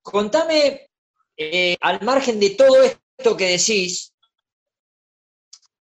Contame, 0.03 0.91
eh, 1.37 1.76
al 1.81 2.03
margen 2.03 2.41
de 2.41 2.50
todo 2.50 2.83
esto 2.83 3.37
que 3.37 3.57
decís, 3.57 4.13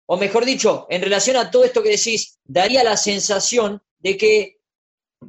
o 0.05 0.17
mejor 0.17 0.45
dicho, 0.45 0.85
en 0.89 1.01
relación 1.01 1.37
a 1.37 1.49
todo 1.49 1.63
esto 1.63 1.81
que 1.81 1.91
decís, 1.91 2.39
daría 2.43 2.83
la 2.83 2.97
sensación 2.97 3.81
de 3.99 4.17
que 4.17 4.57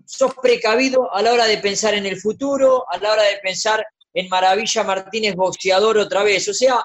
sos 0.05 0.35
precavido 0.43 1.15
a 1.15 1.23
la 1.23 1.33
hora 1.33 1.47
de 1.47 1.59
pensar 1.59 1.95
en 1.95 2.07
el 2.07 2.21
futuro, 2.21 2.85
a 2.91 2.99
la 2.99 3.13
hora 3.13 3.23
de 3.23 3.39
pensar 3.43 3.85
en 4.13 4.29
Maravilla 4.29 4.83
Martínez 4.85 5.35
boxeador 5.35 5.99
otra 5.99 6.23
vez. 6.23 6.49
O 6.49 6.55
sea, 6.55 6.85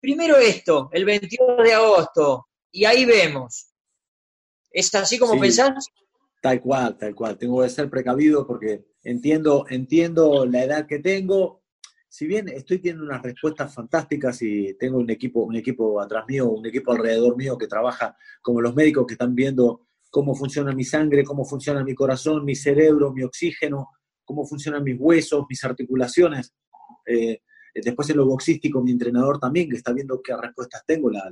primero 0.00 0.36
esto, 0.36 0.90
el 0.92 1.04
22 1.04 1.64
de 1.64 1.74
agosto, 1.74 2.48
y 2.70 2.84
ahí 2.84 3.04
vemos. 3.04 3.68
¿Es 4.70 4.94
así 4.94 5.18
como 5.18 5.40
pensás? 5.40 5.86
Tal 6.42 6.60
cual, 6.60 6.96
tal 6.96 7.14
cual. 7.14 7.38
Tengo 7.38 7.62
que 7.62 7.70
ser 7.70 7.88
precavido 7.90 8.46
porque 8.46 8.84
entiendo, 9.02 9.64
entiendo 9.68 10.46
la 10.46 10.64
edad 10.64 10.86
que 10.86 10.98
tengo. 10.98 11.57
Si 12.18 12.26
bien 12.26 12.48
estoy 12.48 12.78
teniendo 12.80 13.04
unas 13.04 13.22
respuestas 13.22 13.72
fantásticas 13.72 14.42
y 14.42 14.74
tengo 14.74 14.98
un 14.98 15.08
equipo, 15.08 15.44
un 15.44 15.54
equipo 15.54 16.00
atrás 16.00 16.24
mío, 16.26 16.50
un 16.50 16.66
equipo 16.66 16.90
alrededor 16.90 17.36
mío 17.36 17.56
que 17.56 17.68
trabaja 17.68 18.16
como 18.42 18.60
los 18.60 18.74
médicos 18.74 19.06
que 19.06 19.14
están 19.14 19.36
viendo 19.36 19.86
cómo 20.10 20.34
funciona 20.34 20.72
mi 20.72 20.82
sangre, 20.82 21.22
cómo 21.22 21.44
funciona 21.44 21.84
mi 21.84 21.94
corazón, 21.94 22.44
mi 22.44 22.56
cerebro, 22.56 23.12
mi 23.12 23.22
oxígeno, 23.22 23.90
cómo 24.24 24.44
funcionan 24.44 24.82
mis 24.82 24.96
huesos, 24.98 25.46
mis 25.48 25.62
articulaciones. 25.62 26.52
Eh, 27.06 27.40
después 27.72 28.10
en 28.10 28.16
lo 28.16 28.26
boxístico, 28.26 28.82
mi 28.82 28.90
entrenador 28.90 29.38
también, 29.38 29.70
que 29.70 29.76
está 29.76 29.92
viendo 29.92 30.20
qué 30.20 30.36
respuestas 30.36 30.82
tengo, 30.84 31.10
la, 31.10 31.22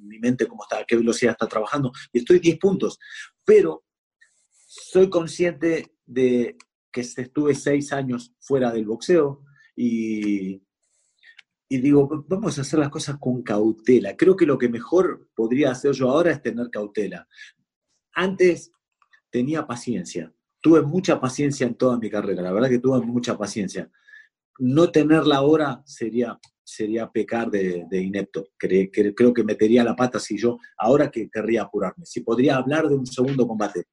mi 0.00 0.18
mente 0.18 0.48
cómo 0.48 0.64
está, 0.64 0.84
qué 0.84 0.96
velocidad 0.96 1.34
está 1.34 1.46
trabajando. 1.46 1.92
Y 2.12 2.18
estoy 2.18 2.40
10 2.40 2.58
puntos. 2.58 2.98
Pero 3.44 3.84
soy 4.66 5.08
consciente 5.08 5.94
de 6.04 6.56
que 6.90 7.02
estuve 7.02 7.54
seis 7.54 7.92
años 7.92 8.34
fuera 8.40 8.72
del 8.72 8.86
boxeo 8.86 9.44
y, 9.76 10.62
y 11.68 11.78
digo, 11.78 12.24
vamos 12.28 12.58
a 12.58 12.60
hacer 12.60 12.78
las 12.78 12.90
cosas 12.90 13.16
con 13.18 13.42
cautela. 13.42 14.16
Creo 14.16 14.36
que 14.36 14.46
lo 14.46 14.58
que 14.58 14.68
mejor 14.68 15.28
podría 15.34 15.72
hacer 15.72 15.92
yo 15.92 16.10
ahora 16.10 16.30
es 16.30 16.42
tener 16.42 16.70
cautela. 16.70 17.26
Antes 18.12 18.72
tenía 19.30 19.66
paciencia, 19.66 20.32
tuve 20.60 20.82
mucha 20.82 21.20
paciencia 21.20 21.66
en 21.66 21.74
toda 21.74 21.98
mi 21.98 22.08
carrera, 22.08 22.42
la 22.42 22.52
verdad 22.52 22.68
que 22.68 22.78
tuve 22.78 23.00
mucha 23.04 23.36
paciencia. 23.36 23.90
No 24.60 24.92
tenerla 24.92 25.38
ahora 25.38 25.82
sería, 25.84 26.38
sería 26.62 27.10
pecar 27.10 27.50
de, 27.50 27.86
inepto. 27.90 28.46
Creo, 28.56 28.88
creo 28.92 29.34
que 29.34 29.42
metería 29.42 29.82
la 29.82 29.96
pata 29.96 30.20
si 30.20 30.38
yo, 30.38 30.58
ahora 30.78 31.10
que 31.10 31.28
querría 31.28 31.62
apurarme. 31.62 32.06
Si 32.06 32.20
podría 32.20 32.56
hablar 32.56 32.88
de 32.88 32.94
un 32.94 33.06
segundo 33.06 33.48
combate, 33.48 33.88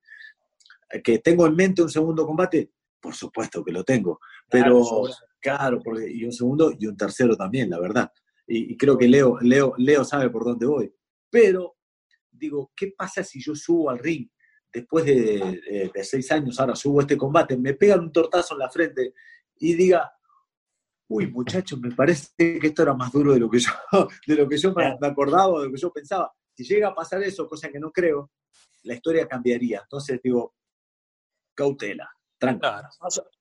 que 1.03 1.19
tengo 1.19 1.47
en 1.47 1.55
mente 1.55 1.81
un 1.81 1.89
segundo 1.89 2.27
combate, 2.27 2.71
por 2.99 3.15
supuesto 3.15 3.63
que 3.63 3.71
lo 3.71 3.83
tengo, 3.83 4.19
pero 4.49 4.81
claro, 4.83 5.15
y 6.09 6.25
un 6.25 6.31
segundo 6.31 6.73
y 6.77 6.87
un 6.87 6.97
tercero 6.97 7.35
también, 7.35 7.69
la 7.69 7.79
verdad. 7.79 8.11
Y, 8.47 8.75
creo 8.75 8.97
que 8.97 9.07
Leo, 9.07 9.39
Leo, 9.41 9.73
Leo 9.77 10.03
sabe 10.03 10.29
por 10.29 10.43
dónde 10.43 10.65
voy. 10.65 10.93
Pero 11.29 11.77
digo, 12.29 12.71
¿qué 12.75 12.93
pasa 12.97 13.23
si 13.23 13.41
yo 13.41 13.55
subo 13.55 13.89
al 13.89 13.99
ring 13.99 14.27
después 14.71 15.05
de, 15.05 15.91
seis 16.03 16.31
años, 16.31 16.59
ahora 16.59 16.75
subo 16.75 17.01
este 17.01 17.17
combate, 17.17 17.57
me 17.57 17.73
pegan 17.73 17.99
un 17.99 18.11
tortazo 18.11 18.53
en 18.55 18.59
la 18.59 18.69
frente 18.69 19.13
y 19.59 19.73
diga, 19.73 20.11
uy, 21.09 21.27
muchachos, 21.27 21.79
me 21.79 21.91
parece 21.91 22.29
que 22.37 22.59
esto 22.67 22.83
era 22.83 22.93
más 22.93 23.11
duro 23.11 23.33
de 23.33 23.39
lo 23.39 23.49
que 23.49 23.59
yo, 23.59 23.71
de 24.27 24.35
lo 24.35 24.47
que 24.47 24.57
yo 24.57 24.73
me, 24.73 24.95
acordaba, 25.01 25.59
de 25.59 25.65
lo 25.65 25.71
que 25.71 25.79
yo 25.79 25.91
pensaba. 25.91 26.31
Si 26.55 26.63
llega 26.63 26.89
a 26.89 26.95
pasar 26.95 27.21
eso, 27.23 27.47
cosa 27.47 27.69
que 27.69 27.79
no 27.79 27.91
creo, 27.91 28.31
la 28.83 28.95
historia 28.95 29.27
cambiaría. 29.27 29.81
Entonces 29.83 30.19
digo, 30.23 30.55
cautela, 31.53 32.09
tranquilo. 32.37 32.89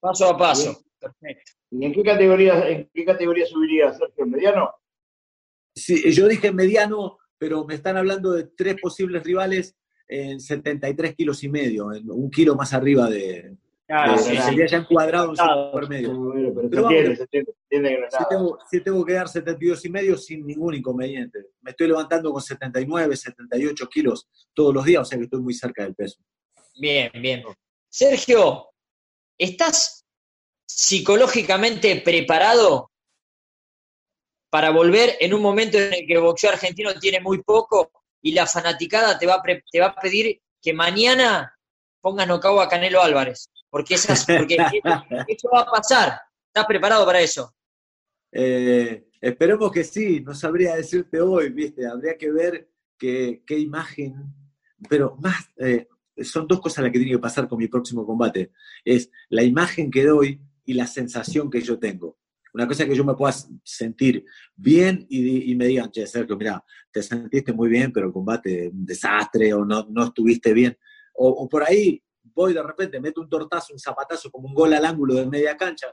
Paso, 0.00 0.28
a 0.28 0.36
paso. 0.36 0.84
Perfecto. 0.98 1.52
¿Y 1.70 1.84
en 1.84 1.92
qué 1.92 2.02
categoría, 2.02 2.68
en 2.68 2.90
qué 2.92 3.04
categoría 3.04 3.46
subiría 3.46 3.92
Sergio? 3.92 4.26
¿Mediano? 4.26 4.70
Sí, 5.74 6.10
yo 6.12 6.26
dije 6.26 6.52
mediano, 6.52 7.18
pero 7.38 7.64
me 7.64 7.74
están 7.74 7.96
hablando 7.96 8.32
de 8.32 8.44
tres 8.44 8.76
posibles 8.80 9.22
rivales 9.22 9.76
en 10.08 10.40
73 10.40 11.14
kilos 11.14 11.44
y 11.44 11.48
medio, 11.48 11.86
un 11.86 12.30
kilo 12.30 12.56
más 12.56 12.72
arriba 12.74 13.08
de. 13.08 13.56
Claro, 13.86 14.18
Sería 14.18 14.66
ya 14.66 14.78
encuadrado 14.78 15.30
en 15.30 15.72
por 15.72 15.88
medio. 15.88 16.32
Pero, 16.70 16.88
si, 18.70 18.80
tengo, 18.82 19.04
que 19.04 19.12
dar 19.14 19.28
72 19.28 19.84
y 19.84 19.90
medio 19.90 20.16
sin 20.16 20.46
ningún 20.46 20.74
inconveniente. 20.74 21.46
Me 21.60 21.72
estoy 21.72 21.88
levantando 21.88 22.32
con 22.32 22.40
79, 22.40 23.16
78 23.16 23.88
kilos 23.88 24.28
todos 24.54 24.72
los 24.72 24.84
días, 24.84 25.02
o 25.02 25.04
sea 25.04 25.18
que 25.18 25.24
estoy 25.24 25.40
muy 25.40 25.54
cerca 25.54 25.82
del 25.82 25.96
peso. 25.96 26.20
Bien, 26.80 27.10
bien. 27.20 27.42
Sergio, 27.88 28.68
¿estás 29.36 29.99
psicológicamente 30.76 32.00
preparado 32.04 32.90
para 34.50 34.70
volver 34.70 35.16
en 35.20 35.34
un 35.34 35.42
momento 35.42 35.78
en 35.78 35.92
el 35.92 36.06
que 36.06 36.14
el 36.14 36.20
boxeo 36.20 36.50
argentino 36.50 36.92
tiene 36.98 37.20
muy 37.20 37.42
poco 37.42 37.90
y 38.22 38.32
la 38.32 38.46
fanaticada 38.46 39.18
te 39.18 39.26
va 39.26 39.34
a, 39.34 39.42
te 39.42 39.80
va 39.80 39.86
a 39.86 39.94
pedir 39.94 40.40
que 40.60 40.72
mañana 40.72 41.56
pongas 42.00 42.26
nocao 42.26 42.60
a 42.60 42.68
Canelo 42.68 43.02
Álvarez? 43.02 43.50
Porque, 43.68 43.94
esas, 43.94 44.26
porque 44.26 44.56
eso 45.28 45.48
va 45.54 45.60
a 45.60 45.70
pasar. 45.70 46.20
¿Estás 46.46 46.66
preparado 46.66 47.06
para 47.06 47.20
eso? 47.20 47.54
Eh, 48.32 49.06
esperemos 49.20 49.70
que 49.70 49.84
sí, 49.84 50.20
no 50.20 50.34
sabría 50.34 50.74
decirte 50.74 51.20
hoy, 51.20 51.50
¿viste? 51.50 51.86
Habría 51.86 52.16
que 52.16 52.30
ver 52.30 52.70
qué, 52.98 53.42
imagen, 53.48 54.14
pero 54.88 55.16
más, 55.20 55.48
eh, 55.56 55.88
son 56.22 56.46
dos 56.46 56.60
cosas 56.60 56.84
las 56.84 56.92
que 56.92 56.98
tiene 56.98 57.14
que 57.14 57.20
pasar 57.20 57.48
con 57.48 57.58
mi 57.58 57.68
próximo 57.68 58.04
combate. 58.04 58.50
Es 58.84 59.10
la 59.28 59.42
imagen 59.42 59.90
que 59.90 60.04
doy 60.04 60.40
y 60.70 60.72
la 60.72 60.86
sensación 60.86 61.50
que 61.50 61.60
yo 61.60 61.80
tengo. 61.80 62.16
Una 62.54 62.68
cosa 62.68 62.84
es 62.84 62.88
que 62.88 62.94
yo 62.94 63.04
me 63.04 63.14
pueda 63.14 63.34
sentir 63.64 64.24
bien 64.54 65.04
y, 65.08 65.52
me 65.56 65.66
digan, 65.66 65.90
che, 65.90 66.06
Sergio, 66.06 66.36
mira, 66.36 66.64
te 66.92 67.02
sentiste 67.02 67.52
muy 67.52 67.68
bien, 67.68 67.92
pero 67.92 68.06
el 68.06 68.12
combate 68.12 68.68
un 68.68 68.86
desastre 68.86 69.52
o 69.52 69.64
no, 69.64 69.84
no 69.90 70.04
estuviste 70.04 70.52
bien. 70.52 70.78
O, 71.14 71.48
por 71.48 71.64
ahí 71.64 72.00
voy 72.22 72.54
de 72.54 72.62
repente, 72.62 73.00
meto 73.00 73.20
un 73.20 73.28
tortazo, 73.28 73.72
un 73.72 73.80
zapatazo, 73.80 74.30
como 74.30 74.46
un 74.46 74.54
gol 74.54 74.72
al 74.72 74.84
ángulo 74.84 75.14
de 75.14 75.26
media 75.26 75.56
cancha. 75.56 75.88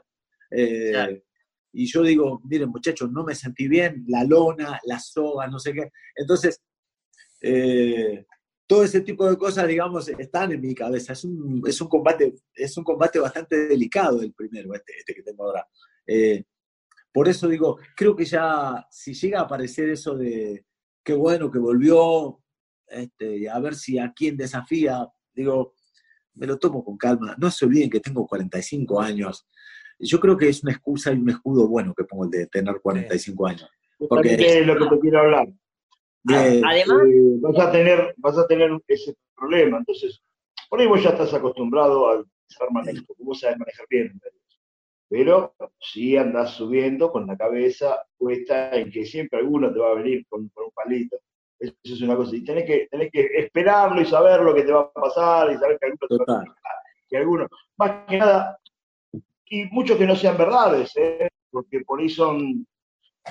Eh, 0.48 1.24
y 1.72 1.86
yo 1.86 2.04
digo, 2.04 2.40
miren 2.44 2.68
muchachos, 2.68 3.10
no 3.10 3.24
me 3.24 3.34
sentí 3.34 3.66
bien, 3.66 4.04
la 4.06 4.22
lona, 4.22 4.78
la 4.84 5.00
soga, 5.00 5.48
no 5.48 5.58
sé 5.58 5.72
qué. 5.72 5.90
Entonces, 6.14 6.62
eh, 7.40 8.26
todo 8.68 8.84
ese 8.84 9.00
tipo 9.00 9.28
de 9.28 9.38
cosas, 9.38 9.66
digamos, 9.66 10.08
están 10.10 10.52
en 10.52 10.60
mi 10.60 10.74
cabeza. 10.74 11.14
Es 11.14 11.24
un, 11.24 11.62
es 11.66 11.80
un, 11.80 11.88
combate, 11.88 12.34
es 12.54 12.76
un 12.76 12.84
combate 12.84 13.18
bastante 13.18 13.66
delicado 13.66 14.20
el 14.20 14.34
primero, 14.34 14.74
este, 14.74 14.92
este 14.98 15.14
que 15.14 15.22
tengo 15.22 15.46
ahora. 15.46 15.66
Eh, 16.06 16.44
por 17.10 17.28
eso 17.28 17.48
digo, 17.48 17.78
creo 17.96 18.14
que 18.14 18.26
ya, 18.26 18.86
si 18.90 19.14
llega 19.14 19.40
a 19.40 19.44
aparecer 19.44 19.88
eso 19.88 20.14
de 20.14 20.66
qué 21.02 21.14
bueno 21.14 21.50
que 21.50 21.58
volvió, 21.58 22.42
este, 22.86 23.48
a 23.48 23.58
ver 23.58 23.74
si 23.74 23.98
a 23.98 24.12
quién 24.12 24.36
desafía, 24.36 25.08
digo, 25.32 25.74
me 26.34 26.46
lo 26.46 26.58
tomo 26.58 26.84
con 26.84 26.98
calma. 26.98 27.34
No 27.38 27.50
se 27.50 27.64
olviden 27.64 27.88
que 27.88 28.00
tengo 28.00 28.26
45 28.26 29.00
años. 29.00 29.46
Yo 29.98 30.20
creo 30.20 30.36
que 30.36 30.50
es 30.50 30.62
una 30.62 30.72
excusa 30.72 31.10
y 31.10 31.16
un 31.16 31.30
escudo 31.30 31.66
bueno 31.66 31.94
que 31.94 32.04
pongo 32.04 32.24
el 32.24 32.30
de 32.30 32.46
tener 32.48 32.78
45 32.82 33.46
años. 33.46 33.70
Porque 33.98 34.34
es 34.34 34.66
lo 34.66 34.76
que 34.76 34.94
te 34.94 35.00
quiero 35.00 35.20
hablar. 35.20 35.48
Además, 36.26 36.76
eh, 36.76 37.38
vas, 37.40 37.58
a 37.58 37.72
tener, 37.72 38.14
vas 38.18 38.38
a 38.38 38.46
tener 38.46 38.70
ese 38.86 39.14
problema. 39.36 39.78
Entonces, 39.78 40.20
por 40.68 40.80
ahí 40.80 40.86
vos 40.86 41.02
ya 41.02 41.10
estás 41.10 41.32
acostumbrado 41.34 42.10
a 42.10 42.24
saber 42.48 43.04
porque 43.06 43.22
vos 43.22 43.40
sabes 43.40 43.58
manejar 43.58 43.86
bien. 43.88 44.20
Pero 45.08 45.54
si 45.80 46.16
andas 46.16 46.50
subiendo 46.50 47.10
con 47.10 47.26
la 47.26 47.36
cabeza 47.36 48.02
puesta 48.18 48.74
en 48.76 48.90
que 48.90 49.06
siempre 49.06 49.38
alguno 49.38 49.72
te 49.72 49.78
va 49.78 49.92
a 49.92 49.94
venir 49.94 50.26
con, 50.28 50.42
un 50.42 50.70
palito. 50.74 51.18
Eso 51.58 51.74
es 51.82 52.02
una 52.02 52.16
cosa. 52.16 52.36
Y 52.36 52.44
tenés 52.44 52.64
que, 52.64 52.88
tenés 52.90 53.10
que 53.10 53.26
esperarlo 53.34 54.00
y 54.00 54.04
saber 54.04 54.40
lo 54.40 54.54
que 54.54 54.62
te 54.62 54.72
va 54.72 54.80
a 54.82 54.92
pasar 54.92 55.50
y 55.50 55.56
saber 55.56 55.78
que 55.78 55.86
alguno 55.86 56.08
te 56.08 56.32
va 56.32 56.40
a 56.40 56.44
que 57.08 57.16
alguno, 57.16 57.48
más 57.76 58.06
que 58.06 58.18
nada, 58.18 58.58
y 59.46 59.64
muchos 59.66 59.96
que 59.96 60.06
no 60.06 60.14
sean 60.14 60.36
verdades, 60.36 60.94
¿eh? 60.96 61.28
porque 61.50 61.80
por 61.80 62.00
ahí 62.00 62.08
son 62.08 62.66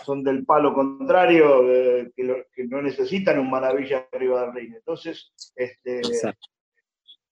son 0.05 0.23
del 0.23 0.45
palo 0.45 0.73
contrario, 0.73 1.69
eh, 1.71 2.11
que, 2.15 2.63
no 2.65 2.81
necesitan 2.81 3.39
un 3.39 3.49
maravilla 3.49 4.07
arriba 4.11 4.41
del 4.41 4.53
ring. 4.53 4.75
Entonces, 4.75 5.31
este, 5.55 6.01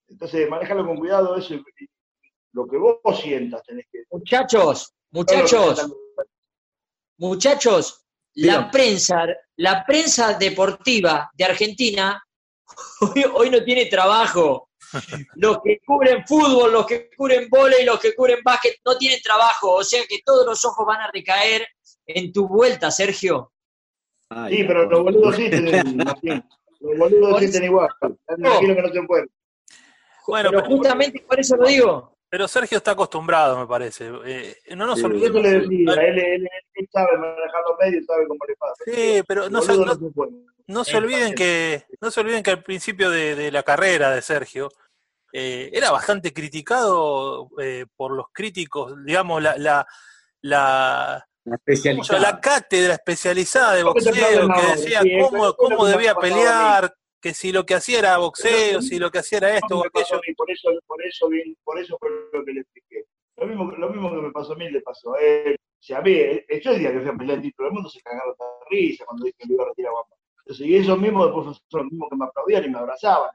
entonces 0.08 0.50
manejalo 0.50 0.86
con 0.86 0.98
cuidado, 0.98 1.36
eso 1.36 1.56
lo 2.54 2.68
que 2.68 2.78
vos 2.78 3.00
sientas 3.22 3.62
tenés 3.64 3.86
que. 3.92 4.04
Muchachos, 4.10 4.94
muchachos, 5.12 5.94
muchachos, 7.18 8.06
la 8.36 8.72
prensa, 8.72 9.26
la 9.58 9.86
prensa 9.86 10.34
deportiva 10.38 11.30
de 11.34 11.44
Argentina 11.46 12.22
hoy, 13.34 13.50
no 13.50 13.64
tiene 13.64 13.86
trabajo. 13.86 14.70
Los 15.36 15.58
que 15.64 15.80
cubren 15.86 16.26
fútbol, 16.26 16.72
los 16.72 16.86
que 16.86 17.10
cubren 17.16 17.50
volei, 17.50 17.84
los 17.84 18.00
que 18.00 18.16
cubren 18.16 18.40
básquet, 18.44 18.78
no 18.86 18.98
tienen 18.98 19.22
trabajo. 19.22 19.74
O 19.74 19.84
sea 19.84 20.04
que 20.08 20.20
todos 20.24 20.46
los 20.46 20.64
ojos 20.64 20.86
van 20.86 21.02
a 21.02 21.12
recaer 21.12 21.68
en 22.08 22.32
tu 22.32 22.48
vuelta, 22.48 22.92
Sergio. 22.92 23.52
sí, 24.50 24.64
pero 24.64 24.90
los 24.90 25.04
boludos 25.04 25.36
sí 25.36 25.50
tienen, 25.50 25.98
los 26.80 26.98
boludos 26.98 27.40
sí 27.40 27.52
tienen 27.52 27.70
igual. 27.70 27.90
Imagino 28.38 28.76
que 28.76 28.82
no 28.82 28.90
se 28.90 29.04
pueden. 29.04 29.30
Bueno, 30.28 30.50
pero, 30.50 30.66
justamente 30.66 31.24
por 31.28 31.40
eso 31.40 31.56
lo 31.56 31.68
digo. 31.68 32.18
Pero 32.30 32.48
Sergio 32.48 32.80
está 32.80 32.92
acostumbrado, 32.92 33.60
me 33.60 33.68
parece. 33.68 34.12
Eh, 34.26 34.56
no 34.76 34.88
nos 34.88 35.02
olvidemos. 35.04 35.42
Le 35.42 35.60
decía, 35.60 35.94
él, 35.94 36.20
él, 36.20 36.50
él, 36.74 36.90
sabe 36.92 37.18
manejar 37.18 37.62
los 37.70 37.78
medios, 37.80 38.06
sabe 38.06 38.28
cómo 38.28 38.40
le 38.48 38.56
pasa. 38.56 38.84
Sí, 38.86 39.24
pero 39.28 39.50
no, 39.50 39.62
no, 39.62 39.96
no 40.68 40.84
se 40.84 40.98
olviden 40.98 41.36
que, 41.36 41.84
no 42.02 42.12
se 42.12 42.20
olviden 42.20 42.44
que 42.44 42.52
al 42.52 42.64
principio 42.64 43.10
de, 43.10 43.52
la 43.52 43.64
carrera 43.64 44.12
de 44.12 44.22
Sergio, 44.22 44.72
eh, 45.32 45.70
era 45.74 45.92
bastante 45.92 46.34
criticado 46.34 47.50
eh, 47.62 47.86
por 47.96 48.12
los 48.12 48.28
críticos, 48.34 48.96
digamos, 49.06 49.42
la, 49.44 49.58
la, 49.58 49.88
la, 50.42 51.28
la, 51.46 52.40
cátedra 52.42 52.94
especializada 52.94 53.76
de 53.76 53.84
boxeo 53.84 54.14
que 54.14 54.68
decía 54.76 55.02
cómo, 55.22 55.54
cómo 55.54 55.86
debía 55.86 56.16
pelear, 56.16 56.94
que 57.22 57.34
si 57.34 57.52
lo 57.52 57.66
que 57.66 57.76
hacía 57.76 58.00
era 58.00 58.18
boxeo, 58.18 58.82
si 58.82 58.98
lo 58.98 59.12
que 59.12 59.20
hacía 59.20 59.38
era 59.38 59.58
esto 59.58 59.80
o 59.80 59.86
aquello. 59.86 60.22
Por 60.36 60.50
eso, 60.50 60.70
por 60.86 61.04
eso, 61.04 61.30
por 61.64 61.80
eso 61.80 61.98
fue 62.00 62.10
lo 62.34 62.44
que 62.44 62.52
le 62.52 62.62
expliqué. 62.62 63.06
Lo 63.38 63.48
mismo, 63.48 63.72
lo 63.72 63.90
mismo 63.90 64.10
que 64.10 64.22
me 64.22 64.32
pasó 64.32 64.54
a 64.54 64.56
mí 64.56 64.70
le 64.70 64.82
pasó 64.82 65.14
a 65.16 65.22
él. 65.22 65.56
Si 65.80 65.94
a 65.94 66.02
mí, 66.02 66.14
yo 66.14 66.72
el 66.72 66.80
día 66.80 66.92
que 66.92 67.00
fui 67.00 67.10
a 67.10 67.14
pelear 67.14 67.38
el 67.38 67.44
título 67.44 67.68
del 67.68 67.76
mundo 67.76 67.90
se 67.90 68.02
cagaron 68.02 68.36
de 68.40 68.76
risa 68.76 69.06
cuando 69.06 69.26
dije 69.26 69.38
que 69.38 69.48
me 69.48 69.54
iba 69.54 69.64
a 69.64 69.68
retirar 69.68 69.90
a 69.90 69.94
Guapa. 69.94 70.16
Entonces, 70.40 70.68
y 70.68 70.76
ellos 70.76 71.00
mismos 71.00 71.26
después 71.26 71.62
son 71.70 71.82
los 71.84 71.92
mismos 71.92 72.10
que 72.10 72.16
me 72.16 72.26
aplaudían 72.26 72.66
y 72.66 72.70
me 72.70 72.80
abrazaban. 72.80 73.32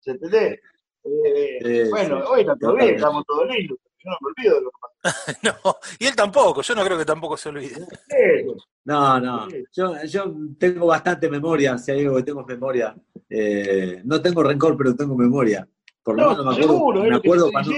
¿Se 0.00 0.10
entiende? 0.10 0.60
Eh, 1.04 1.88
bueno, 1.90 2.24
hoy 2.28 2.40
está 2.40 2.56
todo 2.56 2.76
bien, 2.76 2.94
estamos 2.94 3.24
todos 3.26 3.46
lindos, 3.46 3.78
yo 3.98 4.10
no 4.10 4.16
me 4.20 4.28
olvido 4.28 4.54
de 4.54 4.60
lo 4.62 4.70
que 4.70 4.76
pasa. 5.02 5.38
no, 5.64 5.76
y 5.98 6.06
él 6.06 6.16
tampoco, 6.16 6.62
yo 6.62 6.74
no 6.74 6.84
creo 6.84 6.98
que 6.98 7.04
tampoco 7.04 7.36
se 7.36 7.48
olvide. 7.48 7.76
No, 8.86 9.18
no, 9.18 9.48
yo, 9.72 9.94
yo 10.04 10.34
tengo 10.58 10.88
bastante 10.88 11.30
memoria, 11.30 11.78
si 11.78 11.90
hay 11.90 12.02
algo 12.02 12.18
que 12.18 12.22
tengo 12.22 12.44
memoria. 12.44 12.94
Eh, 13.30 14.02
no 14.04 14.20
tengo 14.20 14.42
rencor, 14.42 14.76
pero 14.76 14.94
tengo 14.94 15.16
memoria. 15.16 15.66
Por 16.02 16.20
lo 16.20 16.28
menos 16.28 16.44
me 16.44 16.52
acuerdo, 16.52 16.74
seguro, 16.74 17.02
me 17.02 17.16
acuerdo 17.16 17.50
cuando, 17.50 17.72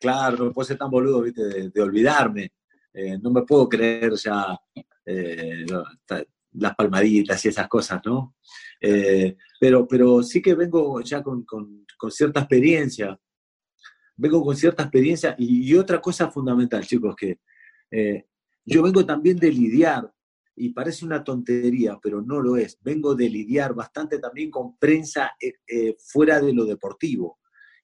Claro, 0.00 0.44
no 0.46 0.52
puedo 0.52 0.66
ser 0.66 0.78
tan 0.78 0.90
boludo, 0.90 1.20
viste, 1.20 1.68
de, 1.68 1.82
olvidarme. 1.82 2.52
Eh, 2.94 3.18
no 3.20 3.30
me 3.30 3.42
puedo 3.42 3.68
creer 3.68 4.14
ya 4.14 4.58
eh, 5.04 5.66
las 6.52 6.74
palmaditas 6.74 7.44
y 7.44 7.48
esas 7.48 7.68
cosas, 7.68 8.00
¿no? 8.04 8.34
pero, 9.60 9.88
pero 9.88 10.22
sí 10.22 10.40
que 10.40 10.54
vengo 10.54 11.00
ya 11.00 11.22
con, 11.22 11.44
con, 11.44 11.84
con 11.98 12.10
cierta 12.10 12.40
experiencia. 12.40 13.20
Vengo 14.16 14.42
con 14.42 14.56
cierta 14.56 14.84
experiencia 14.84 15.34
y, 15.38 15.74
otra 15.74 16.00
cosa 16.00 16.30
fundamental, 16.30 16.86
chicos, 16.86 17.14
que 17.14 17.40
eh, 17.90 18.26
yo 18.64 18.82
vengo 18.82 19.04
también 19.04 19.36
de 19.36 19.52
lidiar, 19.52 20.12
y 20.56 20.70
parece 20.70 21.04
una 21.04 21.22
tontería, 21.22 21.98
pero 22.02 22.20
no 22.20 22.40
lo 22.40 22.56
es, 22.56 22.78
vengo 22.80 23.14
de 23.14 23.28
lidiar 23.28 23.74
bastante 23.74 24.18
también 24.18 24.50
con 24.50 24.76
prensa 24.76 25.32
eh, 25.40 25.52
eh, 25.68 25.96
fuera 26.00 26.40
de 26.40 26.52
lo 26.52 26.64
deportivo, 26.64 27.38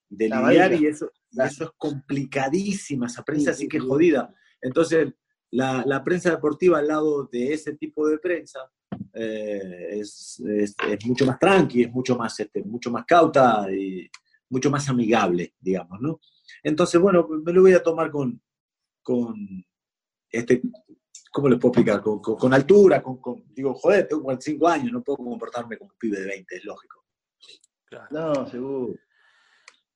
de 0.09 0.29
lidiar 0.29 0.73
y 0.75 0.87
eso, 0.87 1.11
eso 1.31 1.65
es 1.65 1.71
complicadísima, 1.77 3.07
esa 3.07 3.23
prensa 3.23 3.53
sí, 3.53 3.69
que 3.69 3.77
es 3.77 3.83
jodida. 3.85 4.35
Entonces, 4.61 5.13
la, 5.55 6.03
prensa 6.05 6.31
deportiva 6.31 6.79
al 6.79 6.89
lado 6.89 7.25
de 7.25 7.53
ese 7.53 7.77
tipo 7.77 8.09
de 8.09 8.19
prensa 8.19 8.71
es, 9.13 10.43
mucho 11.05 11.27
más 11.27 11.39
tranqui, 11.39 11.83
es 11.83 11.93
mucho 11.93 12.17
más, 12.17 12.39
este, 12.41 12.63
mucho 12.65 12.91
más 12.91 13.05
cauta 13.05 13.67
y, 13.73 14.11
mucho 14.51 14.71
más 14.71 14.89
amigable, 14.89 15.55
digamos, 15.61 16.01
¿no? 16.01 16.21
Entonces, 16.63 17.01
bueno, 17.01 17.27
me 17.29 17.53
lo 17.53 17.63
voy 17.63 17.73
a 17.73 17.83
tomar 17.83 18.11
con, 18.11 18.41
con 19.03 19.35
este, 20.31 20.63
¿cómo 21.33 21.49
les 21.49 21.59
puedo 21.59 21.73
explicar? 21.73 22.01
Con, 22.03 22.55
altura, 22.55 23.03
con, 23.03 23.45
digo, 23.49 23.75
joder, 23.75 24.07
tengo 24.07 24.23
45 24.23 24.69
años, 24.69 24.93
no 24.93 25.03
puedo 25.03 25.19
comportarme 25.19 25.77
como 25.77 25.91
un 25.91 25.99
pibe 25.99 26.21
de 26.21 26.27
20, 26.27 26.57
es 26.57 26.65
lógico. 26.65 27.05
No, 28.11 28.47
seguro. 28.49 28.95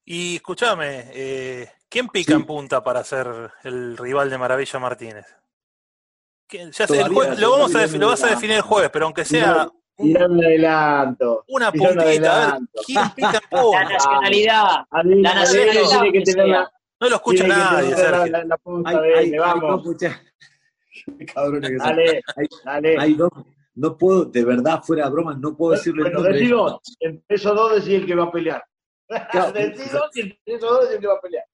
Y 0.05 0.37
escúchame, 0.37 1.11
eh, 1.13 1.69
¿quién 1.89 2.09
pica 2.09 2.35
en 2.35 2.47
punta 2.47 2.83
para 2.83 3.05
ser 3.05 3.53
el 3.65 3.97
rival 3.97 4.31
de 4.31 4.39
Maravilla 4.39 4.79
Martínez? 4.79 5.27
Ya 6.51 6.87
sé, 6.87 7.05
lo, 7.09 7.51
vamos 7.51 7.75
a 7.75 7.87
lo 7.87 8.09
vas 8.09 8.25
a 8.25 8.29
definir 8.29 8.57
el 8.57 8.63
jueves, 8.63 8.91
pero 8.91 9.07
aunque 9.07 9.25
sea 9.25 9.69
Tirando 9.99 10.47
adelanto. 10.47 11.45
Una 11.49 11.73
puntita. 11.73 12.59
¿Quién 12.87 13.03
pica 13.17 13.41
La 13.51 13.85
nacionalidad. 13.85 14.65
La 14.93 15.35
nacionalidad 15.35 15.89
tiene 15.89 16.13
que 16.13 16.21
tener 16.23 16.47
la. 16.47 16.73
No 17.01 17.09
lo 17.09 17.17
escucha 17.17 17.47
nadie, 17.47 17.97
Sergio. 17.97 18.33
La, 18.33 18.45
la 18.45 18.57
punta 18.59 18.91
ay, 18.91 19.31
de, 19.31 19.39
vamos. 19.39 19.83
dale, 21.79 22.23
dale. 22.65 22.97
Hay 22.99 23.15
dos, 23.15 23.31
no 23.75 23.97
puedo, 23.97 24.25
de 24.25 24.45
verdad, 24.45 24.83
fuera 24.83 25.05
de 25.05 25.11
broma, 25.11 25.35
no 25.35 25.57
puedo 25.57 25.73
decirle 25.73 26.03
bueno, 26.03 26.27
el 26.27 26.51
nombre. 26.51 27.23
esos 27.29 27.55
dos 27.55 27.75
decir 27.77 28.01
el 28.01 28.07
que 28.07 28.15
va 28.15 28.25
a 28.25 28.33
pelear. 28.33 28.65
Claro, 29.31 29.53
dos 29.53 30.17
y 30.17 30.39
esos 30.45 30.71
dos 30.71 30.81
decir 30.81 30.97
el 30.97 31.01
que 31.01 31.07
va 31.07 31.15
a 31.15 31.21
pelear. 31.21 31.45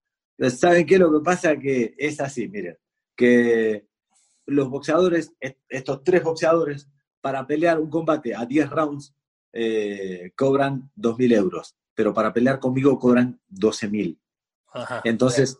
¿Saben 0.51 0.87
qué? 0.87 0.99
Lo 0.99 1.12
que 1.12 1.25
pasa 1.25 1.57
que 1.57 1.95
es 1.97 2.21
así, 2.21 2.49
miren, 2.49 2.77
que 3.16 3.87
los 4.46 4.68
boxeadores, 4.68 5.33
estos 5.68 6.04
tres 6.04 6.22
boxeadores, 6.22 6.88
para 7.20 7.46
pelear 7.46 7.80
un 7.80 7.88
combate 7.88 8.35
a 8.35 8.44
10 8.44 8.70
rounds 8.70 9.14
eh, 9.52 10.33
cobran 10.37 10.90
2.000 10.96 11.37
euros, 11.37 11.76
pero 11.94 12.12
para 12.12 12.33
pelear 12.33 12.59
conmigo 12.59 12.98
cobran 12.98 13.40
12.000. 13.48 14.18
Entonces, 15.04 15.59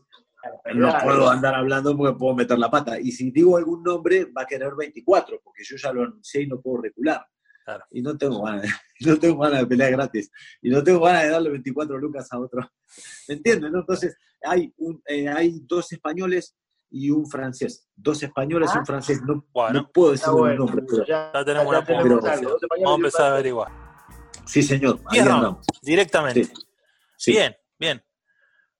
no 0.75 0.93
puedo 1.03 1.31
andar 1.31 1.55
hablando 1.55 1.97
porque 1.97 2.19
puedo 2.19 2.35
meter 2.35 2.59
la 2.59 2.71
pata. 2.71 2.99
Y 2.99 3.13
si 3.13 3.31
digo 3.31 3.57
algún 3.57 3.83
nombre, 3.83 4.27
va 4.27 4.43
a 4.43 4.47
querer 4.47 4.75
24, 4.77 5.41
porque 5.43 5.63
yo 5.65 5.77
ya 5.77 5.93
lo 5.93 6.03
anuncié 6.03 6.43
y 6.43 6.47
no 6.49 6.61
puedo 6.61 6.83
recular. 6.83 7.25
Y 7.93 8.03
no 8.03 8.17
tengo, 8.19 8.43
ganas, 8.43 8.67
no 9.01 9.19
tengo 9.19 9.39
ganas 9.39 9.61
de 9.61 9.67
pelear 9.67 9.93
gratis. 9.93 10.31
Y 10.61 10.71
no 10.71 10.83
tengo 10.83 11.01
ganas 11.01 11.23
de 11.23 11.29
darle 11.31 11.51
24 11.51 11.99
lucas 11.99 12.31
a 12.33 12.39
otro. 12.39 12.69
¿Me 13.29 13.37
entiendes? 13.37 13.73
Entonces, 13.73 14.17
hay, 14.43 14.73
un, 14.77 15.03
eh, 15.07 15.29
hay 15.29 15.61
dos 15.63 15.91
españoles 15.93 16.55
y 16.95 17.11
un 17.11 17.27
francés. 17.27 17.89
Dos 17.97 18.23
españoles 18.23 18.71
y 18.73 18.77
un 18.77 18.83
ah. 18.83 18.87
francés. 18.87 19.21
No, 19.23 19.45
no 19.73 19.91
puedo 19.91 20.13
decir 20.13 20.29
el 20.29 20.57
nombre. 20.57 20.83
Pero, 20.89 21.05
ya, 21.05 21.33
tenemos 21.45 21.67
una 21.67 21.85
pero, 21.85 22.21
Vamos 22.21 22.31
a 22.31 22.95
empezar 22.95 23.27
a 23.27 23.33
averiguar. 23.35 23.69
Sí, 24.47 24.63
señor. 24.63 25.01
directamente. 25.83 26.49
Bien, 27.27 27.57
bien. 27.79 28.03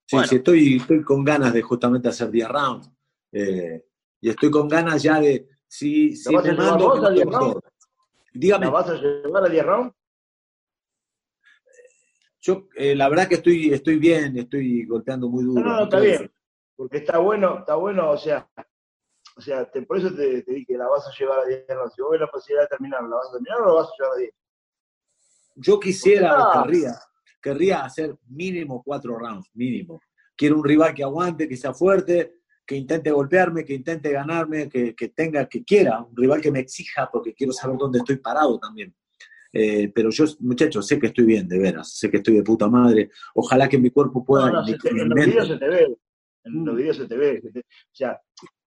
Sí, 0.07 0.17
sí, 0.29 0.37
estoy, 0.37 0.77
estoy 0.77 1.03
con 1.03 1.25
ganas 1.25 1.53
de 1.53 1.63
justamente 1.63 2.09
hacer 2.09 2.31
10 2.31 2.49
rounds. 2.49 2.91
Eh, 3.33 3.85
y 4.21 4.29
estoy 4.29 4.51
con 4.51 4.69
ganas 4.69 5.03
ya 5.03 5.19
de. 5.19 5.49
Si, 5.67 6.15
si 6.15 6.37
me 6.37 6.53
mando. 6.53 7.61
Dígame. 8.33 8.67
¿La 8.67 8.71
vas 8.71 8.91
a 8.91 8.95
llevar 8.95 9.45
a 9.45 9.49
10 9.49 9.67
rounds? 9.67 9.95
Yo, 12.43 12.69
eh, 12.77 12.95
la 12.95 13.09
verdad 13.09 13.27
que 13.27 13.37
estoy, 13.37 13.73
estoy 13.73 13.97
bien, 13.97 14.39
estoy 14.39 14.85
golpeando 14.85 15.29
muy 15.29 15.43
duro. 15.43 15.65
No, 15.65 15.77
no, 15.77 15.83
está 15.85 15.99
bien 15.99 16.31
porque 16.77 16.99
está 16.99 17.19
bueno, 17.19 17.59
está 17.61 17.75
bueno, 17.77 18.11
o 18.11 18.17
sea, 18.17 18.49
o 19.37 19.41
sea, 19.41 19.69
por 19.87 19.99
eso 19.99 20.15
te, 20.15 20.43
te, 20.43 20.53
dije, 20.53 20.77
la 20.77 20.89
vas 20.89 21.07
a 21.07 21.13
llevar 21.19 21.41
a 21.41 21.45
10 21.47 21.65
Si 21.95 22.03
vos 22.03 22.13
ves 22.13 22.21
la 22.21 22.31
posibilidad 22.31 22.63
de 22.65 22.69
terminar, 22.69 23.03
¿la 23.03 23.17
vas 23.17 23.29
a 23.29 23.33
terminar 23.33 23.61
o 23.61 23.67
la 23.67 23.73
vas 23.73 23.89
a 23.89 23.93
llevar 23.99 24.17
a 24.17 24.21
10? 24.21 24.31
Yo 25.57 25.81
quisiera, 25.81 26.53
querría, 26.53 26.93
querría 27.41 27.85
hacer 27.85 28.17
mínimo 28.29 28.83
cuatro 28.85 29.19
rounds, 29.19 29.51
mínimo. 29.55 30.01
Quiero 30.37 30.57
un 30.57 30.65
rival 30.65 30.95
que 30.95 31.05
aguante, 31.05 31.49
que 31.49 31.57
sea 31.57 31.73
fuerte, 31.73 32.41
que 32.67 32.77
intente 32.77 33.11
golpearme, 33.11 33.65
que 33.65 33.75
intente 33.75 34.11
ganarme, 34.11 34.69
que, 34.69 34.95
que 34.95 35.09
tenga, 35.11 35.47
que 35.49 35.65
quiera, 35.65 36.01
un 36.03 36.17
rival 36.17 36.41
que 36.41 36.51
me 36.51 36.61
exija, 36.61 37.09
porque 37.13 37.35
quiero 37.35 37.53
saber 37.53 37.77
dónde 37.77 37.99
estoy 37.99 38.17
parado 38.17 38.59
también. 38.59 38.95
Eh, 39.53 39.93
pero 39.95 40.11
yo, 40.11 40.25
muchachos, 40.41 40.87
sé 40.87 40.99
que 40.99 41.09
estoy 41.09 41.25
bien, 41.25 41.47
de 41.47 41.59
veras, 41.59 41.97
sé 41.97 42.11
que 42.11 42.17
estoy 42.17 42.35
de 42.35 42.43
puta 42.43 42.69
madre. 42.69 43.11
Ojalá 43.35 43.69
que 43.69 43.79
mi 43.79 43.91
cuerpo 43.91 44.25
pueda. 44.25 44.47
No, 44.47 44.53
no, 44.55 44.67
se 44.67 44.77
te, 44.77 44.89
en 44.89 45.09
los 45.09 45.27
videos 45.27 45.49
se 45.49 45.57
te 45.57 45.69
ve 45.69 45.97
en 46.45 46.65
los 46.65 46.75
mm. 46.75 46.77
videos 46.77 46.97
se 46.97 47.07
te 47.07 47.17
ve. 47.17 47.43
O 47.45 47.95
sea, 47.95 48.21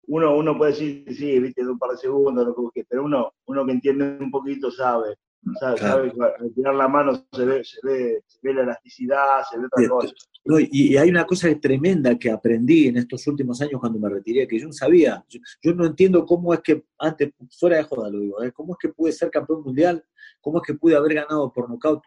uno, 0.06 0.37
uno 0.37 0.56
puede 0.56 0.72
decir, 0.72 1.04
sí, 1.14 1.38
viste, 1.38 1.64
de 1.64 1.70
un 1.70 1.78
par 1.78 1.90
de 1.90 1.98
segundos, 1.98 2.46
lo 2.46 2.70
que, 2.70 2.84
pero 2.88 3.04
uno, 3.04 3.32
uno 3.46 3.66
que 3.66 3.72
entiende 3.72 4.16
un 4.20 4.30
poquito 4.30 4.70
sabe. 4.70 5.14
Sabe, 5.60 5.78
sabe 5.78 6.10
que 6.10 6.50
tirar 6.54 6.74
la 6.74 6.88
mano 6.88 7.26
se 7.30 7.44
ve, 7.44 7.62
se 7.62 7.78
ve, 7.82 8.22
se 8.26 8.38
ve 8.42 8.54
la 8.54 8.62
elasticidad, 8.62 9.42
se 9.50 9.58
ve 9.58 9.66
otra 9.66 9.88
cosa. 9.90 10.14
No, 10.46 10.58
y, 10.58 10.96
hay 10.96 11.10
una 11.10 11.26
cosa 11.26 11.54
tremenda 11.60 12.18
que 12.18 12.30
aprendí 12.30 12.88
en 12.88 12.96
estos 12.96 13.26
últimos 13.26 13.60
años 13.60 13.78
cuando 13.78 13.98
me 13.98 14.08
retiré, 14.08 14.48
que 14.48 14.58
yo 14.58 14.66
no 14.66 14.72
sabía. 14.72 15.22
Yo, 15.62 15.74
no 15.74 15.84
entiendo 15.84 16.24
cómo 16.24 16.54
es 16.54 16.60
que, 16.60 16.84
antes, 16.98 17.32
fuera 17.58 17.76
de 17.76 17.82
joda 17.82 18.08
lo 18.08 18.20
digo, 18.20 18.42
¿eh? 18.42 18.52
cómo 18.52 18.72
es 18.72 18.78
que 18.78 18.88
pude 18.88 19.12
ser 19.12 19.30
campeón 19.30 19.62
mundial, 19.62 20.02
cómo 20.40 20.62
es 20.62 20.66
que 20.66 20.74
pude 20.74 20.96
haber 20.96 21.12
ganado 21.12 21.52
por 21.52 21.68
nocaut 21.68 22.02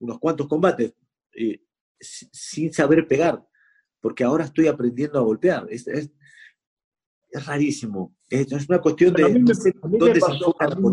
unos 0.00 0.18
cuantos 0.18 0.48
combates 0.48 0.92
eh, 1.36 1.60
sin 2.00 2.72
saber 2.72 3.06
pegar 3.06 3.44
porque 4.00 4.24
ahora 4.24 4.44
estoy 4.44 4.66
aprendiendo 4.66 5.18
a 5.18 5.22
golpear. 5.22 5.66
Es, 5.70 5.86
es, 5.86 6.10
es 7.30 7.46
rarísimo. 7.46 8.16
Es, 8.28 8.50
es, 8.52 8.68
una 8.68 8.80
cuestión 8.80 9.12
de... 9.14 9.24
A 9.24 9.28
mí 9.28 9.40
me, 9.40 9.46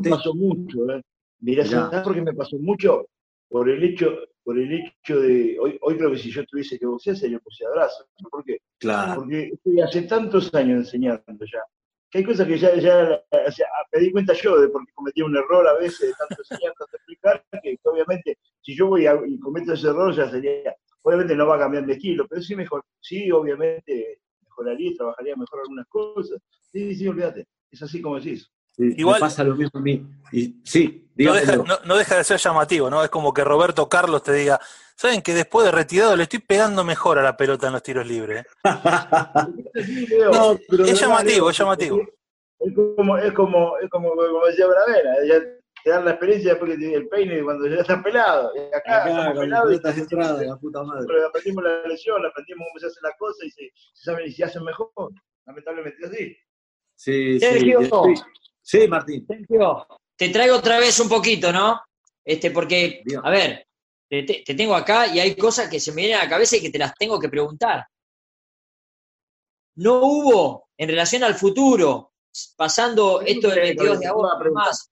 pasó, 0.08 0.34
mucho. 0.34 0.89
¿eh? 0.91 1.02
Mira, 1.39 1.65
¿sabes 1.65 2.02
por 2.02 2.13
qué 2.13 2.22
me 2.22 2.34
pasó 2.34 2.58
mucho? 2.58 3.08
Por 3.50 3.70
el 3.70 3.84
hecho, 3.84 4.17
por 4.43 4.60
el 4.60 4.72
hecho 4.74 5.20
de... 5.20 5.58
Hoy, 5.60 5.78
hoy 5.82 5.98
creo 5.98 6.12
que 6.12 6.17
si 6.17 6.32
yo 6.32 6.46
tuviese 6.46 6.78
que 6.78 6.86
boxear 6.86 7.15
sería 7.15 7.39
boxeadorazo. 7.43 8.08
¿Por 8.30 8.43
qué? 8.43 8.58
Claro. 8.80 9.22
Porque 9.22 9.52
estoy 9.54 9.82
hace 9.82 10.02
tantos 10.04 10.54
años 10.54 10.86
enseñando 10.86 11.24
ya. 11.39 11.63
Que 12.10 12.20
hay 12.20 12.24
cosas 12.24 12.48
que 12.48 12.58
ya, 12.58 12.74
ya 12.76 13.22
o 13.32 13.52
sea, 13.52 13.67
me 13.93 14.00
di 14.00 14.12
cuenta 14.12 14.34
yo 14.34 14.62
de 14.62 14.70
por 14.70 14.86
qué 14.86 14.93
cometí 14.93 15.22
un 15.22 15.36
error 15.36 15.67
a 15.67 15.74
veces 15.74 16.00
de 16.00 16.13
tanto 16.13 16.36
enseñar, 16.39 16.74
tanto 16.78 16.96
explicar, 16.96 17.46
que 17.62 17.78
obviamente 17.84 18.38
si 18.62 18.76
yo 18.76 18.88
voy 18.88 19.06
y 19.28 19.39
cometo 19.39 19.74
ese 19.74 19.88
error 19.88 20.15
ya 20.15 20.30
sería 20.30 20.74
Obviamente 21.04 21.36
no 21.36 21.48
va 21.48 21.56
a 21.56 21.60
cambiar 21.60 21.86
mi 21.86 21.94
estilo, 21.94 22.28
pero 22.28 22.42
sí 22.42 22.56
mejor, 22.56 22.84
sí, 23.00 23.32
obviamente 23.32 24.20
mejoraría 24.44 24.92
y 24.92 24.96
trabajaría 24.96 25.36
mejor 25.36 25.62
algunas 25.62 25.88
cosas. 25.88 26.40
Sí, 26.72 26.96
sí, 26.96 27.08
olvídate. 27.08 27.48
Es 27.72 27.82
así 27.82 28.02
como 28.02 28.16
decís. 28.16 28.50
Igual, 28.78 29.20
pasa 29.20 29.44
lo 29.44 29.56
mismo 29.56 29.80
a 29.80 29.82
mí. 29.82 30.06
Y, 30.32 30.62
sí, 30.64 31.10
no 31.16 31.34
deja, 31.34 31.56
no 31.86 31.98
deja, 31.98 32.18
de 32.18 32.24
ser 32.24 32.40
llamativo, 32.40 32.90
¿no? 32.90 33.04
Es 33.04 33.10
como 33.10 33.34
que 33.34 33.44
Roberto 33.44 33.90
Carlos 33.90 34.22
te 34.22 34.34
diga, 34.34 34.60
¿saben 34.96 35.24
que 35.24 35.34
después 35.34 35.66
de 35.66 35.72
retirado 35.72 36.16
le 36.16 36.24
estoy 36.24 36.40
pegando 36.40 36.84
mejor 36.84 37.18
a 37.18 37.24
la 37.24 37.36
pelota 37.36 37.68
en 37.68 37.74
los 37.74 37.82
tiros 37.82 38.06
libres? 38.06 38.46
es 39.74 41.00
llamativo, 41.00 41.50
es 41.50 41.58
llamativo. 41.58 42.02
Es 42.60 42.74
como, 42.74 43.18
es 43.18 43.34
como, 43.34 43.78
es 43.80 43.90
como, 43.90 44.10
como 44.12 44.46
decía 44.46 44.68
Bravera, 44.68 45.14
te 45.88 45.93
dan 45.93 46.04
la 46.04 46.12
experiencia 46.12 46.50
después 46.50 46.78
que 46.78 46.93
el 46.93 47.08
peine 47.08 47.41
cuando 47.43 47.65
ya 47.65 47.78
estás 47.78 48.04
pelado. 48.04 48.52
Y 48.54 48.76
acá, 48.76 49.06
acá 49.06 49.39
pelado, 49.39 49.71
estás 49.71 49.97
entrado, 49.97 50.43
la 50.43 50.58
puta 50.58 50.84
madre. 50.84 51.06
Pero 51.08 51.28
aprendimos 51.28 51.63
la 51.63 51.88
lesión, 51.88 52.26
aprendimos 52.26 52.67
cómo 52.67 52.80
se 52.82 52.88
hace 52.88 53.00
la 53.02 53.15
cosa 53.17 53.45
y 53.45 53.52
se, 53.52 53.71
saben 53.93 54.28
y 54.28 54.34
se 54.34 54.43
hacen 54.43 54.65
mejor. 54.65 54.91
Lamentablemente 55.45 56.06
así. 56.06 56.36
Sí, 56.93 57.39
Sergio, 57.39 57.80
sí, 57.84 58.21
sí, 58.62 58.88
Martín. 58.89 59.26
Sergio, 59.26 59.88
te 60.17 60.28
traigo 60.28 60.58
otra 60.58 60.78
vez 60.78 61.00
un 61.00 61.08
poquito, 61.08 61.54
¿no? 61.54 61.80
Este, 62.26 62.52
porque, 62.52 63.02
a 63.23 63.30
ver, 63.30 63.65
te, 64.10 64.43
tengo 64.45 64.76
acá 64.76 65.08
y 65.08 65.21
hay 65.21 65.38
cosas 65.38 65.69
que 65.69 65.80
se 65.80 65.93
me 65.93 66.02
vienen 66.02 66.17
a 66.17 66.23
la 66.26 66.30
cabeza 66.30 66.58
y 66.58 66.62
que 66.62 66.69
te 66.69 66.80
las 66.80 66.93
tengo 66.95 67.17
que 67.17 67.30
preguntar. 67.30 67.88
No 69.76 70.02
hubo, 70.02 70.67
en 70.78 70.89
relación 70.89 71.23
al 71.23 71.36
futuro, 71.36 72.12
pasando 72.58 73.21
esto 73.21 73.47
del 73.47 73.62
22 73.62 74.00
de 74.02 74.08
agosto, 74.08 74.52
más, 74.52 74.91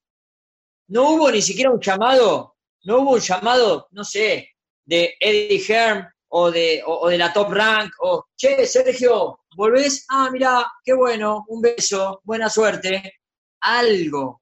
no 0.88 1.12
hubo 1.12 1.32
ni 1.32 1.42
siquiera 1.42 1.72
un 1.72 1.80
llamado, 1.80 2.56
no 2.84 3.00
hubo 3.00 3.14
un 3.14 3.20
llamado, 3.20 3.88
no 3.92 4.04
sé, 4.04 4.50
de 4.86 5.16
Eddie 5.20 5.64
Herm 5.68 6.08
o 6.30 6.52
de, 6.52 6.82
o, 6.86 7.10
de 7.10 7.18
la 7.18 7.34
Top 7.34 7.52
Rank, 7.52 7.94
o, 8.02 8.26
che, 8.36 8.66
Sergio, 8.66 9.40
¿volvés? 9.56 10.06
Ah, 10.10 10.30
mira, 10.32 10.66
qué 10.84 10.94
bueno, 10.94 11.46
un 11.48 11.62
beso, 11.62 12.22
buena 12.24 12.50
suerte, 12.50 13.20
algo. 13.62 14.42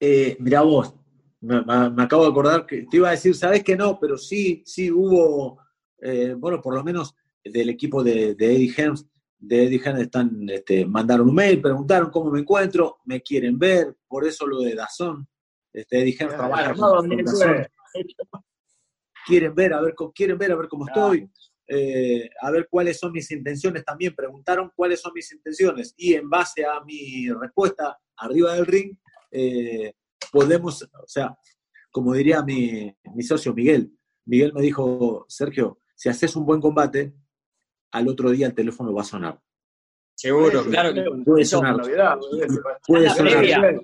Eh, 0.00 0.36
mira 0.40 0.62
vos, 0.62 0.94
me, 1.40 1.56
acabo 2.02 2.24
de 2.24 2.30
acordar 2.30 2.66
que 2.66 2.82
te 2.82 2.96
iba 2.96 3.08
a 3.08 3.12
decir, 3.12 3.34
sabes 3.34 3.62
que 3.62 3.76
no, 3.76 3.98
pero 4.00 4.16
sí, 4.18 4.62
sí 4.66 4.90
hubo, 4.90 5.58
eh, 6.00 6.34
bueno, 6.36 6.60
por 6.60 6.74
lo 6.74 6.82
menos 6.82 7.14
del 7.42 7.68
equipo 7.70 8.02
de, 8.02 8.30
Eddie 8.30 8.72
Hearn, 8.76 8.96
de 9.38 9.64
Eddie 9.64 9.78
Hearn 9.78 10.00
están, 10.00 10.48
este, 10.48 10.86
mandaron 10.86 11.28
un 11.28 11.34
mail, 11.34 11.60
preguntaron 11.60 12.10
cómo 12.10 12.30
me 12.30 12.40
encuentro, 12.40 12.98
me 13.04 13.20
quieren 13.22 13.58
ver, 13.58 13.96
por 14.08 14.26
eso 14.26 14.46
lo 14.46 14.60
de 14.60 14.74
Dazón. 14.74 15.28
Este, 15.72 16.00
Eddie 16.00 16.16
Hearn 16.18 16.36
trabaja 16.36 16.74
Quieren 19.26 19.54
ver, 19.54 19.74
a 19.74 19.80
ver, 19.80 19.94
quieren 20.14 20.38
ver 20.38 20.52
a 20.52 20.56
ver 20.56 20.68
cómo 20.68 20.86
estoy, 20.86 21.28
eh, 21.66 22.30
a 22.40 22.50
ver 22.52 22.68
cuáles 22.70 22.96
son 22.98 23.10
mis 23.10 23.28
intenciones 23.32 23.84
también. 23.84 24.14
Preguntaron 24.14 24.70
cuáles 24.74 25.00
son 25.00 25.12
mis 25.12 25.32
intenciones 25.32 25.94
y 25.96 26.14
en 26.14 26.30
base 26.30 26.64
a 26.64 26.80
mi 26.84 27.28
respuesta 27.30 27.98
arriba 28.16 28.54
del 28.54 28.66
ring, 28.66 28.96
eh, 29.32 29.94
podemos, 30.30 30.82
o 30.82 31.08
sea, 31.08 31.36
como 31.90 32.12
diría 32.12 32.42
mi, 32.42 32.94
socio 33.22 33.52
Miguel, 33.52 33.92
Miguel 34.26 34.52
me 34.52 34.62
dijo, 34.62 35.24
Sergio, 35.28 35.80
si 35.94 36.08
haces 36.08 36.36
un 36.36 36.46
buen 36.46 36.60
combate, 36.60 37.14
al 37.92 38.08
otro 38.08 38.30
día 38.30 38.46
el 38.46 38.54
teléfono 38.54 38.92
va 38.92 39.02
a 39.02 39.04
sonar. 39.04 39.40
Seguro, 40.14 40.64
claro 40.64 40.94
que 40.94 41.04
puede 41.24 41.44
sonar. 41.44 41.76
puede 42.86 43.10
sonar. 43.10 43.80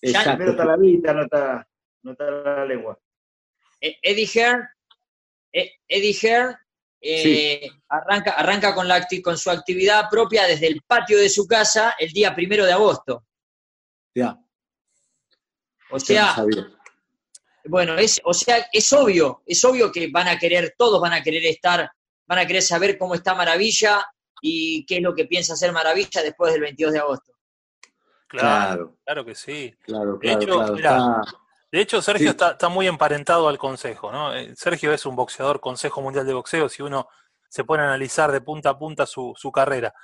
Exacto. 0.00 0.44
No 0.44 0.50
está 0.50 0.64
la 0.64 0.76
vida, 0.76 1.12
no 1.14 1.22
está, 1.22 1.68
no 2.02 2.12
está 2.12 2.30
la 2.30 2.66
lengua. 2.66 2.98
E, 3.80 3.96
Eddie 4.02 4.26
Hearn, 4.26 4.68
e, 5.52 5.72
Eddie 5.88 6.14
Hearn 6.14 6.56
eh, 7.00 7.70
arranca, 7.88 8.32
arranca 8.32 8.74
con, 8.74 8.88
la, 8.88 9.06
con 9.22 9.36
su 9.36 9.50
actividad 9.50 10.08
propia 10.10 10.46
desde 10.46 10.68
el 10.68 10.82
patio 10.86 11.18
de 11.18 11.28
su 11.28 11.46
casa 11.46 11.94
el 11.98 12.10
día 12.12 12.34
primero 12.34 12.64
de 12.64 12.72
agosto. 12.72 13.24
Ya. 14.14 14.38
O 15.90 16.00
sea, 16.00 16.34
bueno, 17.66 17.96
es, 17.96 18.20
o 18.24 18.34
sea, 18.34 18.66
es 18.72 18.92
obvio, 18.92 19.42
es 19.46 19.64
obvio 19.64 19.92
que 19.92 20.08
van 20.10 20.28
a 20.28 20.38
querer, 20.38 20.74
todos 20.76 21.00
van 21.00 21.12
a 21.12 21.22
querer 21.22 21.44
estar, 21.46 21.90
van 22.26 22.38
a 22.38 22.46
querer 22.46 22.62
saber 22.62 22.98
cómo 22.98 23.14
está 23.14 23.34
Maravilla 23.34 24.06
y 24.40 24.84
qué 24.86 24.96
es 24.96 25.02
lo 25.02 25.14
que 25.14 25.24
piensa 25.24 25.54
hacer 25.54 25.72
Maravilla 25.72 26.22
después 26.22 26.52
del 26.52 26.62
22 26.62 26.92
de 26.92 26.98
agosto. 26.98 27.32
Claro, 28.28 28.96
claro, 29.04 29.24
que 29.24 29.34
sí. 29.34 29.74
de, 29.86 30.32
hecho, 30.32 30.74
de 31.70 31.80
hecho, 31.80 32.02
Sergio 32.02 32.30
está, 32.30 32.68
muy 32.68 32.86
emparentado 32.86 33.48
al 33.48 33.58
Consejo, 33.58 34.10
¿no? 34.10 34.34
Eh, 34.34 34.54
Sergio 34.56 34.92
es 34.92 35.06
un 35.06 35.14
boxeador, 35.14 35.60
Consejo 35.60 36.02
Mundial 36.02 36.26
de 36.26 36.34
Boxeo, 36.34 36.68
si 36.68 36.82
uno 36.82 37.08
se 37.48 37.64
pone 37.64 37.84
a 37.84 37.86
analizar 37.86 38.32
de 38.32 38.40
punta 38.40 38.70
a 38.70 38.78
punta 38.78 39.06
su, 39.06 39.52
carrera. 39.52 39.94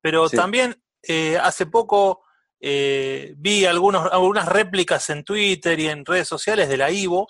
Pero 0.00 0.28
también 0.30 0.82
eh, 1.02 1.36
hace 1.36 1.66
poco 1.66 2.24
eh, 2.60 3.34
vi 3.36 3.66
algunos, 3.66 4.10
algunas 4.10 4.46
réplicas 4.46 5.10
en 5.10 5.22
Twitter 5.22 5.78
y 5.78 5.88
en 5.88 6.04
redes 6.04 6.26
sociales 6.26 6.68
de 6.68 6.78
la 6.78 6.90
Ivo, 6.90 7.26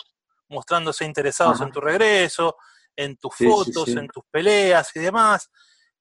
mostrándose 0.49 1.05
interesados 1.05 1.61
en 1.61 1.73
tu 1.73 1.81
regreso, 1.81 2.57
en 2.97 3.17
tus 3.17 3.35
fotos, 3.37 3.89
en 3.89 4.09
tus 4.09 4.25
peleas 4.31 4.95
y 4.95 5.01
demás. 5.01 5.51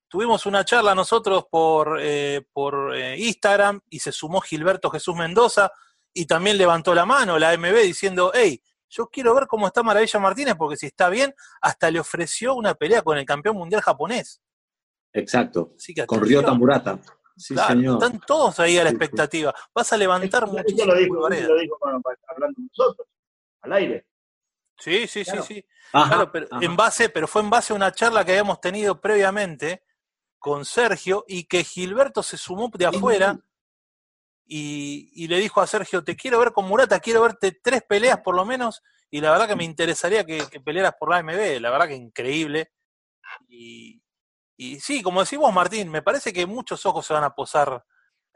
Tuvimos 0.07 0.45
una 0.45 0.63
charla 0.63 0.93
nosotros 0.93 1.45
por, 1.49 1.97
eh, 1.99 2.45
por 2.51 2.95
eh, 2.95 3.17
Instagram 3.17 3.81
y 3.89 3.99
se 3.99 4.11
sumó 4.11 4.41
Gilberto 4.41 4.89
Jesús 4.89 5.15
Mendoza 5.15 5.71
y 6.13 6.25
también 6.25 6.57
levantó 6.57 6.93
la 6.93 7.05
mano 7.05 7.39
la 7.39 7.49
AMB 7.49 7.81
diciendo, 7.81 8.31
hey, 8.33 8.61
yo 8.89 9.07
quiero 9.07 9.33
ver 9.33 9.47
cómo 9.47 9.65
está 9.65 9.81
Maravilla 9.81 10.19
Martínez 10.19 10.55
porque 10.55 10.77
si 10.77 10.85
está 10.85 11.09
bien, 11.09 11.33
hasta 11.61 11.89
le 11.89 11.99
ofreció 11.99 12.53
una 12.53 12.75
pelea 12.75 13.01
con 13.01 13.17
el 13.17 13.25
campeón 13.25 13.57
mundial 13.57 13.81
japonés. 13.81 14.39
Exacto, 15.11 15.73
con 16.05 16.21
Ryota 16.21 16.53
Murata. 16.53 16.99
Sí, 17.35 17.55
Están 17.55 18.19
todos 18.27 18.59
ahí 18.59 18.77
a 18.77 18.83
la 18.83 18.91
expectativa. 18.91 19.53
Vas 19.73 19.91
a 19.91 19.97
levantar 19.97 20.47
muchísimo. 20.47 20.93
Lo 20.93 20.95
dijo, 20.95 21.15
lo 21.15 21.29
dijo 21.29 21.77
hablando 22.27 22.61
nosotros, 22.61 23.07
al 23.61 23.73
aire. 23.73 24.05
Sí, 24.79 25.07
sí, 25.07 25.23
sí, 25.23 25.37
sí. 25.47 25.65
claro, 25.91 26.31
pero 26.31 26.47
en 26.61 26.75
base, 26.75 27.09
pero 27.09 27.27
fue 27.27 27.41
en 27.41 27.49
base 27.49 27.73
a 27.73 27.75
una 27.75 27.91
charla 27.91 28.25
que 28.25 28.31
habíamos 28.31 28.59
tenido 28.59 28.99
previamente 28.99 29.83
con 30.39 30.65
Sergio 30.65 31.23
y 31.27 31.45
que 31.45 31.63
Gilberto 31.63 32.21
se 32.23 32.37
sumó 32.37 32.69
de 32.73 32.85
afuera 32.85 33.39
y, 34.45 35.27
le 35.27 35.39
dijo 35.39 35.61
a 35.61 35.67
Sergio, 35.67 36.03
te 36.03 36.15
quiero 36.15 36.39
ver 36.39 36.51
con 36.51 36.65
Murata, 36.65 36.99
quiero 36.99 37.21
verte 37.21 37.53
tres 37.63 37.81
peleas 37.87 38.19
por 38.19 38.35
lo 38.35 38.45
menos, 38.45 38.83
y 39.09 39.21
la 39.21 39.31
verdad 39.31 39.47
que 39.47 39.55
me 39.55 39.63
interesaría 39.63 40.25
que, 40.25 40.43
que 40.51 40.59
pelearas 40.59 40.95
por 40.99 41.09
la 41.09 41.17
AMB, 41.17 41.61
la 41.61 41.69
verdad 41.69 41.87
que 41.87 41.95
increíble. 41.95 42.71
Y, 43.47 44.03
y 44.57 44.79
sí, 44.79 45.01
como 45.01 45.23
decís 45.23 45.39
vos, 45.39 45.53
Martín, 45.53 45.89
me 45.89 46.01
parece 46.01 46.33
que 46.33 46.45
muchos 46.45 46.85
ojos 46.85 47.05
se 47.05 47.13
van 47.13 47.23
a 47.23 47.35
posar. 47.35 47.83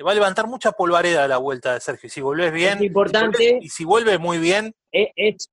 Va 0.06 0.12
a 0.12 0.16
levantar 0.16 0.46
mucha 0.48 0.72
polvareda 0.72 1.28
la 1.28 1.38
vuelta 1.38 1.74
de 1.74 1.80
Sergio. 1.80 2.08
Y 2.08 2.10
si 2.12 2.22
volvés 2.22 2.54
bien. 2.54 2.78
Es 2.78 2.84
importante. 2.84 3.58
y 3.60 3.70
si 3.70 3.84
vuelve 3.84 4.20
muy 4.20 4.38
bien. 4.38 4.76
Es, 4.92 5.50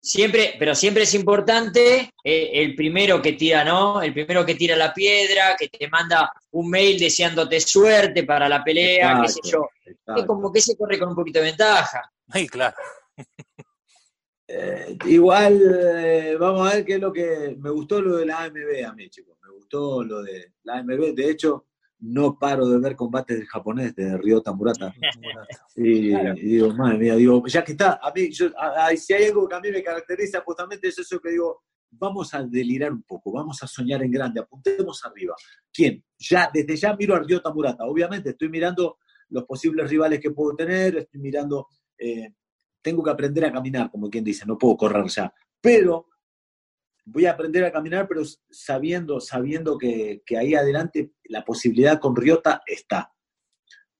siempre, 0.00 0.54
pero 0.58 0.74
siempre 0.74 1.02
es 1.02 1.14
importante 1.14 2.12
eh, 2.24 2.50
el 2.54 2.74
primero 2.74 3.20
que 3.20 3.34
tira, 3.34 3.64
¿no? 3.64 4.00
El 4.00 4.12
primero 4.12 4.44
que 4.44 4.54
tira 4.54 4.76
la 4.76 4.94
piedra, 4.94 5.56
que 5.58 5.68
te 5.68 5.88
manda 5.88 6.32
un 6.52 6.70
mail 6.70 6.98
deseándote 6.98 7.60
suerte 7.60 8.24
para 8.24 8.48
la 8.48 8.64
pelea, 8.64 9.20
qué 9.22 9.28
sé 9.28 9.40
yo. 9.44 9.68
Es 9.84 10.24
como 10.24 10.52
que 10.52 10.60
se 10.60 10.76
corre 10.76 10.98
con 10.98 11.10
un 11.10 11.14
poquito 11.14 11.40
de 11.40 11.46
ventaja. 11.46 12.10
Sí, 12.32 12.48
claro. 12.48 12.76
Eh, 14.52 14.98
igual, 15.06 15.60
eh, 15.62 16.36
vamos 16.36 16.68
a 16.68 16.74
ver 16.74 16.84
qué 16.84 16.94
es 16.94 17.00
lo 17.00 17.12
que. 17.12 17.56
Me 17.60 17.70
gustó 17.70 18.00
lo 18.00 18.16
de 18.16 18.26
la 18.26 18.42
AMB 18.42 18.84
a 18.84 18.92
mí, 18.94 19.08
chicos. 19.08 19.36
Me 19.42 19.50
gustó 19.52 20.02
lo 20.02 20.22
de 20.22 20.54
la 20.64 20.78
AMB. 20.78 21.14
De 21.14 21.30
hecho, 21.30 21.66
no 22.00 22.38
paro 22.38 22.66
de 22.68 22.78
ver 22.78 22.96
combates 22.96 23.38
del 23.38 23.46
japonés 23.46 23.94
de 23.94 24.16
Ryota 24.16 24.52
Murata. 24.52 24.92
y, 25.76 26.14
digo, 26.34 26.74
madre 26.74 26.98
mía, 26.98 27.16
digo, 27.16 27.46
ya 27.46 27.62
que 27.62 27.72
está, 27.72 28.00
a 28.02 28.12
mí, 28.12 28.30
si 28.32 29.12
hay 29.12 29.24
algo 29.26 29.48
que 29.48 29.54
a 29.54 29.60
mí 29.60 29.70
me 29.70 29.82
caracteriza, 29.82 30.42
justamente 30.44 30.88
es 30.88 30.98
eso 30.98 31.20
que 31.20 31.30
digo, 31.30 31.62
vamos 31.90 32.32
a 32.34 32.42
delirar 32.42 32.92
un 32.92 33.02
poco, 33.02 33.32
vamos 33.32 33.62
a 33.62 33.66
soñar 33.66 34.02
en 34.02 34.10
grande, 34.10 34.40
apuntemos 34.40 35.04
arriba. 35.04 35.34
¿Quién? 35.72 36.04
Ya, 36.18 36.50
desde 36.52 36.76
ya 36.76 36.96
miro 36.96 37.14
a 37.14 37.20
Ryota 37.20 37.52
Murata. 37.52 37.84
Obviamente, 37.84 38.30
estoy 38.30 38.48
mirando 38.48 38.98
los 39.28 39.44
posibles 39.44 39.88
rivales 39.90 40.20
que 40.20 40.30
puedo 40.30 40.54
tener, 40.54 40.96
estoy 40.96 41.20
mirando. 41.20 41.68
Eh, 41.98 42.34
tengo 42.82 43.02
que 43.02 43.10
aprender 43.10 43.44
a 43.44 43.52
caminar, 43.52 43.90
como 43.90 44.08
quien 44.08 44.24
dice, 44.24 44.46
no 44.46 44.56
puedo 44.56 44.76
correr 44.76 45.06
ya. 45.08 45.32
Pero 45.60 46.06
voy 47.04 47.26
a 47.26 47.32
aprender 47.32 47.64
a 47.64 47.72
caminar, 47.72 48.06
pero 48.08 48.22
sabiendo, 48.50 49.20
sabiendo 49.20 49.78
que, 49.78 50.22
ahí 50.38 50.54
adelante 50.54 51.12
la 51.24 51.44
posibilidad 51.44 51.98
con 51.98 52.16
Riota 52.16 52.62
está. 52.66 53.12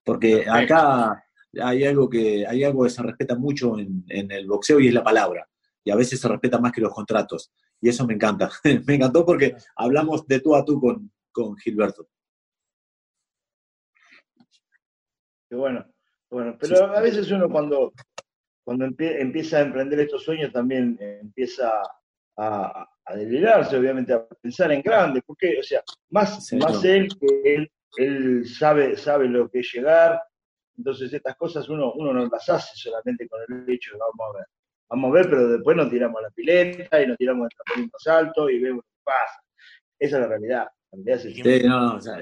Porque 0.04 0.44
acá 0.48 1.24
hay 1.60 1.84
algo 1.84 2.08
que, 2.08 2.46
hay 2.46 2.64
algo 2.64 2.84
que 2.84 2.90
se 2.90 3.02
respeta 3.02 3.36
mucho 3.36 3.78
en, 3.78 4.04
el 4.08 4.46
boxeo 4.46 4.80
y 4.80 4.88
es 4.88 4.94
la 4.94 5.04
palabra. 5.04 5.48
Y 5.84 5.90
a 5.90 5.96
veces 5.96 6.20
se 6.20 6.28
respeta 6.28 6.58
más 6.58 6.72
que 6.72 6.80
los 6.80 6.92
contratos. 6.92 7.52
Y 7.80 7.88
eso 7.88 8.06
me 8.06 8.14
encanta. 8.14 8.50
me 8.86 8.94
encantó 8.94 9.24
porque 9.24 9.56
hablamos 9.76 10.26
de 10.26 10.40
tú 10.40 10.54
a 10.54 10.64
tú 10.64 10.80
con, 10.80 11.10
con 11.32 11.56
Gilberto. 11.56 12.08
Qué 15.48 15.56
bueno. 15.56 15.84
Bueno, 16.30 16.56
pero 16.60 16.84
a 16.96 17.00
veces 17.00 17.28
uno 17.32 17.50
cuando, 17.50 17.92
cuando 18.62 18.84
empieza 18.84 19.58
a 19.58 19.62
emprender 19.62 19.98
estos 19.98 20.22
sueños 20.22 20.52
también 20.52 20.96
empieza 21.00 21.72
a, 22.40 22.88
a, 23.04 23.16
delirarse, 23.16 23.76
obviamente, 23.76 24.12
a 24.12 24.26
pensar 24.26 24.72
en 24.72 24.82
grande, 24.82 25.22
porque, 25.26 25.58
o 25.58 25.62
sea, 25.62 25.82
más, 26.10 26.52
más 26.54 26.84
él 26.84 27.08
que 27.18 27.54
él 27.54 27.70
él 27.96 28.46
sabe, 28.46 28.96
sabe 28.96 29.28
lo 29.28 29.48
que 29.48 29.60
es 29.60 29.72
llegar, 29.72 30.20
entonces 30.76 31.12
estas 31.12 31.36
cosas 31.36 31.68
uno, 31.68 31.92
uno 31.94 32.12
no 32.12 32.26
las 32.26 32.48
hace 32.48 32.76
solamente 32.76 33.28
con 33.28 33.40
el 33.42 33.70
hecho 33.70 33.92
de 33.92 33.98
vamos 33.98 34.34
a 34.34 34.38
ver. 34.38 34.46
Vamos 34.88 35.10
a 35.10 35.14
ver, 35.14 35.30
pero 35.30 35.48
después 35.48 35.76
nos 35.76 35.90
tiramos 35.90 36.18
a 36.18 36.22
la 36.22 36.30
pileta 36.30 37.00
y 37.00 37.06
nos 37.06 37.16
tiramos 37.16 37.48
el 37.48 37.56
trampolín 37.56 37.90
más 37.92 38.06
alto 38.06 38.50
y 38.50 38.60
vemos 38.60 38.84
que 38.84 39.00
pasa. 39.04 39.40
Esa 39.98 40.16
es 40.16 40.22
la 40.22 40.28
realidad. 40.28 40.68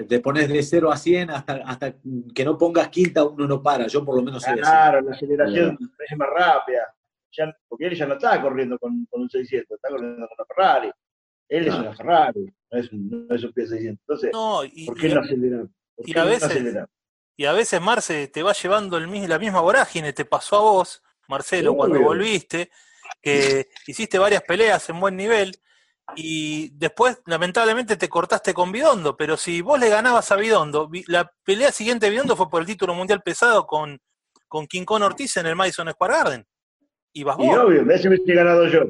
te 0.06 0.20
pones 0.20 0.48
de 0.48 0.62
0 0.62 0.92
a 0.92 0.96
100 0.96 1.30
hasta, 1.30 1.52
hasta 1.64 1.94
que 2.34 2.44
no 2.44 2.58
pongas 2.58 2.88
quinta, 2.88 3.24
uno 3.24 3.46
no 3.46 3.62
para. 3.62 3.86
Yo 3.86 4.04
por 4.04 4.16
lo 4.16 4.22
menos 4.22 4.42
soy 4.42 4.58
Claro, 4.58 5.00
la 5.00 5.12
aceleración 5.12 5.78
es 5.98 6.18
más 6.18 6.28
rápida. 6.28 6.94
Ya, 7.32 7.54
porque 7.68 7.86
él 7.86 7.94
ya 7.94 8.06
no 8.06 8.14
está 8.14 8.40
corriendo 8.40 8.78
con, 8.78 9.06
un 9.10 9.30
600, 9.30 9.76
está 9.76 9.88
corriendo 9.88 10.26
con 10.26 10.36
una 10.38 10.46
Ferrari. 10.46 10.90
Él 11.48 11.68
es 11.68 11.74
una 11.74 11.94
Ferrari, 11.94 12.52
no 12.70 12.78
es 12.78 12.92
un, 12.92 13.26
no 13.28 13.34
es 13.34 13.44
un 13.44 13.52
P600. 13.52 13.88
Entonces, 13.88 14.30
¿por 14.32 14.96
qué 14.98 15.08
no 15.08 15.20
acelerar? 15.20 15.66
y, 15.98 16.18
a 16.18 16.24
veces, 16.24 16.76
y 17.36 17.44
a 17.44 17.52
veces, 17.52 17.80
Marce, 17.80 18.28
te 18.28 18.42
va 18.42 18.52
llevando 18.52 18.98
el, 18.98 19.28
la 19.28 19.38
misma 19.38 19.60
vorágine, 19.60 20.12
te 20.12 20.24
pasó 20.24 20.56
a 20.56 20.60
vos, 20.60 21.02
Marcelo, 21.28 21.74
cuando 21.74 22.00
volviste, 22.00 22.70
que 23.22 23.68
hiciste 23.86 24.18
varias 24.18 24.42
peleas 24.42 24.88
en 24.90 25.00
buen 25.00 25.16
nivel 25.16 25.58
y 26.16 26.70
después 26.70 27.20
lamentablemente 27.26 27.96
te 27.96 28.08
cortaste 28.08 28.54
con 28.54 28.72
Bidondo, 28.72 29.16
pero 29.16 29.36
si 29.36 29.60
vos 29.60 29.78
le 29.78 29.88
ganabas 29.88 30.30
a 30.32 30.36
Bidondo, 30.36 30.90
la 31.06 31.30
pelea 31.44 31.70
siguiente 31.70 32.06
de 32.06 32.10
Bidondo 32.10 32.36
fue 32.36 32.48
por 32.48 32.62
el 32.62 32.66
título 32.66 32.94
mundial 32.94 33.22
pesado 33.22 33.66
con, 33.66 34.00
con 34.46 34.66
King 34.66 34.84
Kong 34.84 35.02
Ortiz 35.02 35.36
en 35.36 35.46
el 35.46 35.56
Madison 35.56 35.90
Square 35.90 36.14
Garden. 36.14 36.47
Y 37.18 37.24
vas 37.24 37.36
vos. 37.36 37.46
Y 37.46 37.50
obvio, 37.50 37.84
me 37.84 37.94
hubiese 37.96 38.32
ganado 38.32 38.68
yo. 38.68 38.82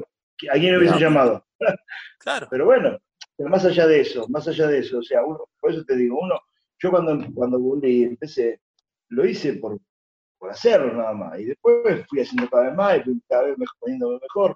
¿A 0.51 0.53
quién 0.53 0.77
hubiese 0.77 0.99
llamado? 0.99 1.43
claro. 2.19 2.47
Pero 2.51 2.65
bueno, 2.65 2.99
pero 3.35 3.49
más 3.49 3.65
allá 3.65 3.87
de 3.87 4.01
eso, 4.01 4.27
más 4.29 4.47
allá 4.47 4.67
de 4.67 4.79
eso, 4.79 4.99
o 4.99 5.01
sea, 5.01 5.25
uno, 5.25 5.49
por 5.59 5.71
eso 5.71 5.83
te 5.83 5.95
digo, 5.95 6.19
uno, 6.21 6.39
yo 6.77 6.91
cuando, 6.91 7.25
cuando 7.33 7.59
volví, 7.59 8.03
empecé, 8.03 8.61
lo 9.07 9.25
hice 9.25 9.53
por, 9.53 9.79
por 10.37 10.51
hacerlo 10.51 10.93
nada 10.93 11.13
más. 11.13 11.39
Y 11.39 11.45
después 11.45 12.05
fui 12.07 12.21
haciendo 12.21 12.47
cada 12.51 12.65
vez 12.65 12.75
más 12.75 12.97
y 12.97 13.01
fui 13.01 13.21
cada 13.27 13.45
vez 13.45 13.55
poniéndome 13.79 14.19
mejor. 14.21 14.55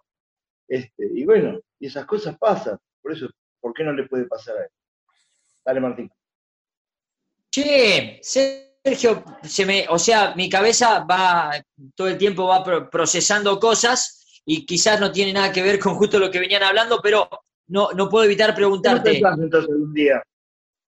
Este, 0.68 1.10
y 1.12 1.26
bueno, 1.26 1.60
y 1.80 1.88
esas 1.88 2.06
cosas 2.06 2.38
pasan. 2.38 2.78
Por 3.02 3.14
eso, 3.14 3.28
¿por 3.60 3.74
qué 3.74 3.84
no 3.84 3.94
le 3.94 4.08
puede 4.08 4.26
pasar 4.26 4.56
a 4.58 4.62
él? 4.66 4.70
Dale, 5.66 5.80
Martín. 5.80 6.12
Che, 7.50 8.22
Sergio, 8.84 9.24
se 9.44 9.66
me, 9.66 9.86
o 9.90 9.98
sea, 9.98 10.36
mi 10.36 10.50
cabeza 10.50 11.06
va, 11.06 11.52
todo 11.96 12.10
el 12.10 12.18
tiempo 12.18 12.48
va 12.48 12.90
procesando 12.90 13.58
cosas 13.58 14.42
y 14.46 14.66
quizás 14.66 15.00
no 15.00 15.12
tiene 15.12 15.32
nada 15.32 15.54
que 15.54 15.62
ver 15.62 15.80
con 15.80 15.96
justo 15.96 16.20
lo 16.20 16.30
que 16.30 16.40
venían 16.40 16.64
hablando, 16.64 17.00
pero 17.02 17.30
no, 17.68 17.92
no 17.92 18.10
puedo 18.10 18.26
evitar 18.26 18.54
preguntarte. 18.54 19.18
entonces 19.20 19.70
un 19.70 19.94
día? 19.94 20.22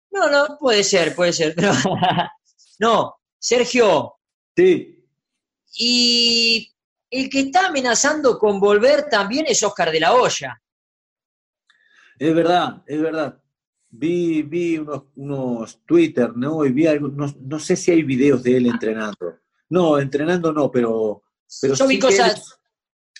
No, 0.10 0.30
no, 0.30 0.58
puede 0.58 0.86
ser, 0.86 1.14
puede 1.14 1.34
ser. 1.34 1.54
no, 2.80 3.16
Sergio. 3.38 4.16
Sí. 4.56 5.06
Y 5.76 6.74
el 7.10 7.30
que 7.30 7.42
está 7.42 7.68
amenazando 7.68 8.40
con 8.40 8.60
volver 8.60 9.10
también 9.10 9.46
es 9.48 9.62
Oscar 9.64 9.92
de 9.92 10.00
la 10.00 10.14
Hoya. 10.14 10.62
Es 12.18 12.34
verdad, 12.36 12.84
es 12.86 13.02
verdad. 13.02 13.41
Vi, 13.94 14.42
vi 14.44 14.78
unos, 14.78 15.04
unos 15.16 15.80
Twitter, 15.86 16.32
¿no? 16.36 16.66
Y 16.66 16.72
vi 16.72 16.88
algo, 16.88 17.10
no, 17.10 17.60
sé 17.60 17.76
si 17.76 17.92
hay 17.92 18.04
videos 18.04 18.42
de 18.42 18.58
él 18.58 18.68
entrenando. 18.68 19.40
No, 19.70 20.00
entrenando 20.00 20.54
no, 20.54 20.72
pero. 20.72 21.24
pero 21.62 21.76
Yo 21.76 21.88
vi 21.88 22.00
cosas. 22.00 22.58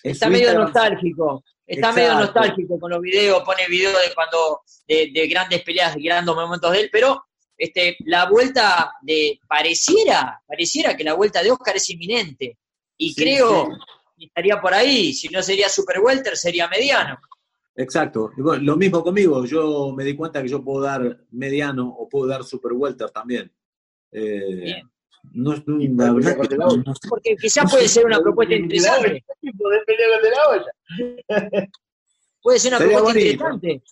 Está 0.02 0.28
medio 0.28 0.54
nostálgico. 0.54 1.44
Está 1.66 1.92
medio 1.92 2.14
nostálgico 2.14 2.78
con 2.78 2.90
los 2.90 3.00
videos, 3.00 3.42
pone 3.44 3.66
videos 3.68 3.94
de 3.94 4.14
cuando, 4.14 4.60
de, 4.86 5.26
grandes 5.28 5.62
peleas, 5.62 5.94
de 5.94 6.02
grandes 6.02 6.34
momentos 6.34 6.70
de 6.72 6.80
él, 6.80 6.90
pero 6.92 7.24
este, 7.56 7.96
la 8.00 8.28
vuelta 8.28 8.92
de, 9.00 9.38
pareciera, 9.48 10.42
pareciera 10.46 10.96
que 10.96 11.04
la 11.04 11.14
vuelta 11.14 11.42
de 11.42 11.52
Oscar 11.52 11.76
es 11.76 11.88
inminente. 11.90 12.58
Y 12.98 13.14
creo 13.14 13.68
que 14.18 14.26
estaría 14.26 14.60
por 14.60 14.74
ahí, 14.74 15.12
si 15.12 15.28
no 15.28 15.42
sería 15.42 15.68
super 15.68 16.00
welter, 16.00 16.36
sería 16.36 16.68
mediano. 16.68 17.18
Exacto. 17.74 18.30
lo 18.36 18.76
mismo 18.76 19.02
conmigo, 19.02 19.44
yo 19.46 19.92
me 19.96 20.04
di 20.04 20.14
cuenta 20.14 20.42
que 20.42 20.48
yo 20.48 20.62
puedo 20.62 20.82
dar 20.82 21.24
mediano 21.30 21.88
o 21.88 22.08
puedo 22.08 22.26
dar 22.26 22.44
super 22.44 22.72
welter 22.72 23.10
también. 23.10 23.50
Eh, 24.10 24.82
no, 25.32 25.54
no, 25.66 26.94
porque 27.08 27.36
quizás 27.36 27.70
puede 27.70 27.88
ser 27.88 28.04
una 28.04 28.20
propuesta 28.20 28.54
interesante. 28.54 29.24
puede 32.42 32.58
ser 32.58 32.74
una 32.74 32.78
propuesta 32.78 33.20
interesante. 33.20 33.82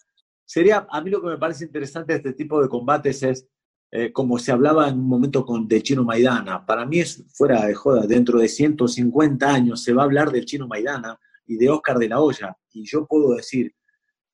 Sería, 0.45 0.87
a 0.91 1.01
mí 1.01 1.11
lo 1.11 1.23
que 1.23 1.29
me 1.29 1.39
parece 1.39 1.65
interesante 1.65 2.13
de 2.13 2.17
este 2.19 2.33
tipo 2.33 2.61
de 2.61 2.69
combates 2.69 3.23
es, 3.23 3.47
eh, 3.93 4.13
como 4.13 4.39
se 4.39 4.53
hablaba 4.53 4.89
en 4.89 4.99
un 4.99 5.09
momento 5.09 5.47
con 5.47 5.67
de 5.69 5.83
Chino 5.83 6.05
Maidana, 6.05 6.67
para 6.67 6.85
mí 6.85 6.99
es 6.99 7.25
fuera 7.33 7.65
de 7.67 7.75
joda, 7.75 8.07
dentro 8.07 8.41
de 8.41 8.49
150 8.49 9.49
años 9.49 9.83
se 9.83 9.93
va 9.93 10.03
a 10.03 10.05
hablar 10.07 10.33
del 10.33 10.45
Chino 10.45 10.67
Maidana 10.67 11.19
y 11.51 11.57
de 11.57 11.69
Oscar 11.69 11.99
de 11.99 12.09
la 12.09 12.21
Hoya, 12.21 12.57
y 12.73 12.89
yo 12.89 13.05
puedo 13.07 13.35
decir, 13.35 13.75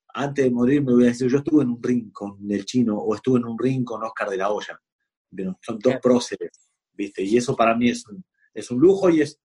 antes 0.08 0.44
de 0.44 0.50
morir 0.50 0.82
me 0.82 0.92
voy 0.92 1.04
a 1.04 1.08
decir, 1.08 1.30
yo 1.30 1.38
estuve 1.38 1.62
en 1.62 1.70
un 1.70 1.82
ring 1.82 2.12
con 2.12 2.38
el 2.50 2.66
Chino 2.66 2.94
o 2.98 3.14
estuve 3.14 3.38
en 3.38 3.46
un 3.46 3.58
ring 3.58 3.84
con 3.84 4.04
Oscar 4.04 4.28
de 4.28 4.36
la 4.36 4.50
Hoya. 4.50 4.78
son 5.62 5.78
dos 5.78 5.94
próceres 6.02 6.68
¿viste? 6.92 7.22
Y 7.22 7.38
eso 7.38 7.56
para 7.56 7.74
mí 7.74 7.88
es 7.88 8.06
un, 8.06 8.22
es 8.52 8.70
un 8.70 8.78
lujo 8.78 9.08
y 9.08 9.22
es, 9.22 9.40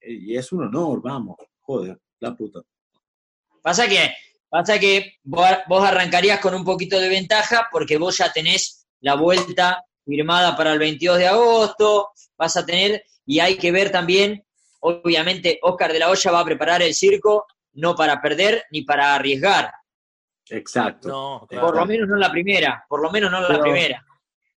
y 0.00 0.36
es 0.36 0.52
un 0.52 0.62
honor, 0.62 1.02
vamos, 1.02 1.36
joder, 1.58 1.98
la 2.20 2.36
puta. 2.36 2.60
Pasa 3.60 3.88
que, 3.88 4.14
pasa 4.48 4.78
que 4.78 5.14
vos, 5.24 5.82
arrancarías 5.82 6.38
con 6.38 6.54
un 6.54 6.64
poquito 6.64 7.00
de 7.00 7.08
ventaja 7.08 7.66
porque 7.72 7.98
vos 7.98 8.18
ya 8.18 8.32
tenés 8.32 8.86
la 9.00 9.16
vuelta 9.16 9.84
firmada 10.04 10.56
para 10.56 10.72
el 10.72 10.78
22 10.78 11.18
de 11.18 11.26
agosto, 11.26 12.10
vas 12.38 12.56
a 12.56 12.64
tener, 12.64 13.02
y 13.26 13.40
hay 13.40 13.58
que 13.58 13.72
ver 13.72 13.90
también, 13.90 14.44
obviamente, 14.80 15.58
Oscar 15.62 15.92
de 15.92 15.98
la 15.98 16.10
Hoya 16.10 16.32
va 16.32 16.40
a 16.40 16.44
preparar 16.44 16.82
el 16.82 16.94
circo 16.94 17.46
no 17.74 17.94
para 17.94 18.20
perder 18.20 18.64
ni 18.70 18.82
para 18.82 19.14
arriesgar. 19.14 19.72
Exacto. 20.48 21.46
Por 21.48 21.76
lo 21.76 21.86
menos 21.86 22.08
no 22.08 22.14
en 22.14 22.20
la 22.20 22.30
primera, 22.30 22.84
por 22.88 23.02
lo 23.02 23.10
menos 23.10 23.30
no 23.30 23.38
en 23.38 23.52
la 23.52 23.60
primera. 23.60 24.04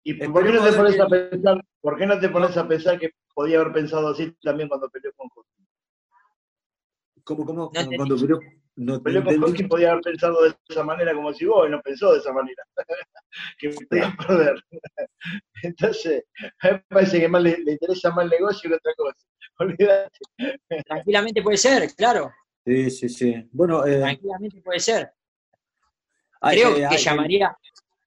¿Y 0.04 0.14
por 0.14 0.44
qué 0.44 0.52
no 0.52 0.64
te 0.64 0.72
pones 0.72 0.98
a 0.98 1.06
pensar, 1.06 1.64
por 1.80 1.98
qué 1.98 2.06
no 2.06 2.18
te 2.18 2.28
pones 2.28 2.56
a 2.56 2.66
pensar 2.66 2.98
que 2.98 3.10
podía 3.34 3.60
haber 3.60 3.72
pensado 3.72 4.08
así 4.08 4.34
también 4.42 4.68
cuando 4.68 4.88
peleó 4.88 5.12
con 5.16 5.28
Hoskin? 5.34 5.68
¿Cómo, 7.22 7.46
cómo? 7.46 7.70
cuando 7.70 8.16
peleó, 8.16 8.40
no 8.82 9.02
peleó 9.02 9.24
con 9.24 9.42
Hoskin 9.44 9.68
podía 9.68 9.92
haber 9.92 10.02
pensado 10.02 10.42
de 10.42 10.54
esa 10.68 10.84
manera 10.84 11.14
como 11.14 11.32
si 11.32 11.44
vos, 11.44 11.66
y 11.68 11.70
no 11.70 11.80
pensó 11.80 12.12
de 12.12 12.18
esa 12.18 12.32
manera. 12.32 12.62
que 13.58 13.70
podía 13.70 14.14
perder. 14.26 14.64
Entonces, 15.62 16.24
a 16.60 16.68
mí 16.68 16.72
me 16.74 16.84
parece 16.88 17.20
que 17.20 17.28
más 17.28 17.42
le, 17.42 17.58
interesa 17.66 18.10
más 18.10 18.24
el 18.24 18.30
negocio 18.30 18.70
que 18.70 18.76
otra 18.76 18.92
cosa. 18.96 19.26
Olvídate. 19.58 20.18
Tranquilamente 20.86 21.42
puede 21.42 21.56
ser, 21.56 21.94
claro. 21.94 22.32
Sí, 22.64 22.90
sí, 22.90 23.08
sí. 23.08 23.48
Bueno, 23.52 23.86
eh, 23.86 24.00
Tranquilamente 24.00 24.60
puede 24.60 24.80
ser. 24.80 25.12
Creo 26.40 26.74
que 26.74 26.98
llamaría. 26.98 27.56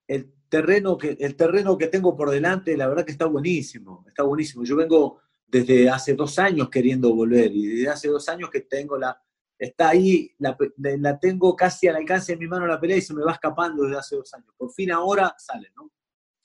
El, 0.06 0.32
terreno 0.48 0.96
que, 0.96 1.16
el 1.18 1.36
terreno 1.36 1.76
que 1.76 1.88
tengo 1.88 2.16
por 2.16 2.30
delante, 2.30 2.76
la 2.76 2.86
verdad 2.86 3.04
que 3.04 3.12
está 3.12 3.26
buenísimo, 3.26 4.04
está 4.06 4.22
buenísimo. 4.22 4.64
Yo 4.64 4.76
vengo 4.76 5.20
desde 5.46 5.88
hace 5.88 6.14
dos 6.14 6.38
años 6.38 6.68
queriendo 6.68 7.14
volver 7.14 7.50
y 7.52 7.66
desde 7.66 7.88
hace 7.88 8.08
dos 8.08 8.28
años 8.28 8.50
que 8.50 8.60
tengo 8.60 8.98
la, 8.98 9.20
está 9.58 9.90
ahí, 9.90 10.34
la, 10.38 11.18
tengo 11.18 11.56
casi 11.56 11.88
al 11.88 11.96
alcance 11.96 12.32
de 12.32 12.38
mi 12.38 12.46
mano 12.46 12.66
la 12.66 12.80
pelea 12.80 12.98
y 12.98 13.02
se 13.02 13.14
me 13.14 13.22
va 13.22 13.32
escapando 13.32 13.84
desde 13.84 13.98
hace 13.98 14.16
dos 14.16 14.32
años. 14.34 14.54
Por 14.56 14.72
fin 14.72 14.90
ahora 14.92 15.34
sale, 15.38 15.70
¿no? 15.76 15.92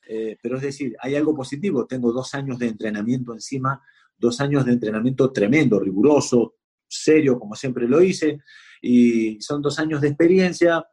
Eh, 0.07 0.37
pero 0.41 0.57
es 0.57 0.63
decir, 0.63 0.95
hay 0.99 1.15
algo 1.15 1.35
positivo, 1.35 1.85
tengo 1.85 2.11
dos 2.11 2.33
años 2.33 2.57
de 2.59 2.67
entrenamiento 2.67 3.33
encima, 3.33 3.81
dos 4.17 4.39
años 4.41 4.65
de 4.65 4.73
entrenamiento 4.73 5.31
tremendo, 5.31 5.79
riguroso, 5.79 6.55
serio, 6.87 7.39
como 7.39 7.55
siempre 7.55 7.87
lo 7.87 8.01
hice, 8.01 8.39
y 8.81 9.39
son 9.41 9.61
dos 9.61 9.79
años 9.79 10.01
de 10.01 10.09
experiencia, 10.09 10.85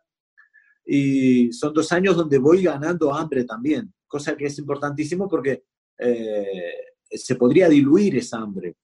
y 0.85 1.53
son 1.53 1.75
dos 1.75 1.91
años 1.93 2.17
donde 2.17 2.39
voy 2.39 2.63
ganando 2.63 3.15
hambre 3.15 3.45
también, 3.45 3.93
cosa 4.07 4.37
que 4.37 4.47
es 4.47 4.59
importantísimo 4.59 5.29
porque 5.29 5.65
eh, 5.99 6.73
se 7.11 7.35
podría 7.35 7.69
diluir 7.69 8.17
esa 8.17 8.39
hambre 8.39 8.77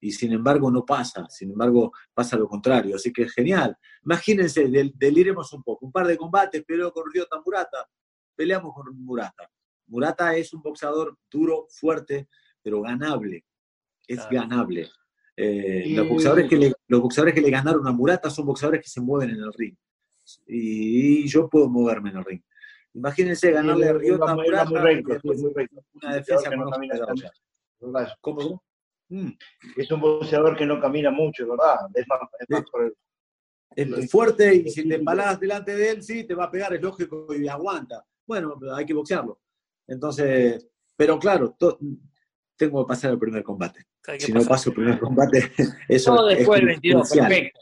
y 0.00 0.12
sin 0.12 0.32
embargo 0.32 0.70
no 0.70 0.84
pasa, 0.84 1.28
sin 1.28 1.50
embargo 1.50 1.92
pasa 2.14 2.36
lo 2.36 2.48
contrario, 2.48 2.96
así 2.96 3.12
que 3.12 3.22
es 3.22 3.32
genial. 3.32 3.76
Imagínense, 4.04 4.68
del, 4.68 4.92
deliremos 4.96 5.52
un 5.52 5.62
poco, 5.62 5.86
un 5.86 5.92
par 5.92 6.06
de 6.06 6.16
combates, 6.16 6.64
peleó 6.64 6.92
con 6.92 7.04
Ryota 7.12 7.40
Murata, 7.44 7.88
peleamos 8.34 8.74
con 8.74 8.96
Murata. 9.04 9.50
Murata 9.88 10.34
es 10.36 10.52
un 10.54 10.62
boxeador 10.62 11.18
duro, 11.30 11.66
fuerte, 11.68 12.28
pero 12.62 12.80
ganable, 12.80 13.44
es 14.06 14.26
ganable. 14.30 14.88
Eh, 15.36 15.94
los, 15.94 16.08
boxeadores 16.08 16.48
que 16.48 16.56
le, 16.56 16.72
los 16.88 17.00
boxeadores 17.00 17.34
que 17.34 17.40
le 17.40 17.50
ganaron 17.50 17.86
a 17.86 17.92
Murata 17.92 18.30
son 18.30 18.46
boxeadores 18.46 18.82
que 18.82 18.88
se 18.88 19.00
mueven 19.00 19.30
en 19.30 19.36
el 19.36 19.52
ring 19.52 19.76
y 20.46 21.26
yo 21.28 21.48
puedo 21.48 21.68
moverme 21.68 22.10
en 22.10 22.16
el 22.18 22.24
ring. 22.24 22.42
Imagínense 22.94 23.52
ganarle 23.52 23.88
a 23.88 23.92
Ryota 23.92 24.34
Murata 24.34 24.70
una 24.70 26.14
defensa 26.14 26.50
no 26.50 26.70
camina 26.70 26.98
¿Cómo? 28.20 28.62
Mm. 29.10 29.32
Es 29.76 29.90
un 29.90 30.00
boxeador 30.00 30.56
que 30.56 30.64
no 30.64 30.80
camina 30.80 31.10
mucho, 31.10 31.46
¿verdad? 31.48 31.76
Es 31.94 32.06
más, 32.08 32.20
es 33.76 34.10
fuerte 34.10 34.54
y 34.54 34.70
si 34.70 34.88
te 34.88 34.96
empalás 34.96 35.38
delante 35.38 35.76
de 35.76 35.90
él, 35.90 36.02
sí, 36.02 36.24
te 36.24 36.34
va 36.34 36.44
a 36.44 36.50
pegar, 36.50 36.74
es 36.74 36.82
lógico 36.82 37.26
y 37.34 37.46
aguanta. 37.46 38.04
Bueno, 38.26 38.56
hay 38.74 38.86
que 38.86 38.94
boxearlo. 38.94 39.40
Entonces, 39.86 40.66
pero 40.96 41.18
claro, 41.18 41.56
tengo 42.56 42.84
que 42.84 42.88
pasar 42.88 43.12
el 43.12 43.18
primer 43.18 43.42
combate. 43.42 43.86
Si 44.18 44.32
no 44.32 44.42
paso 44.44 44.70
el 44.70 44.76
primer 44.76 44.98
combate, 44.98 45.52
eso 45.88 46.14
Todo 46.14 46.28
después 46.28 46.60
del 46.60 46.68
22, 46.68 47.10
perfecto. 47.10 47.60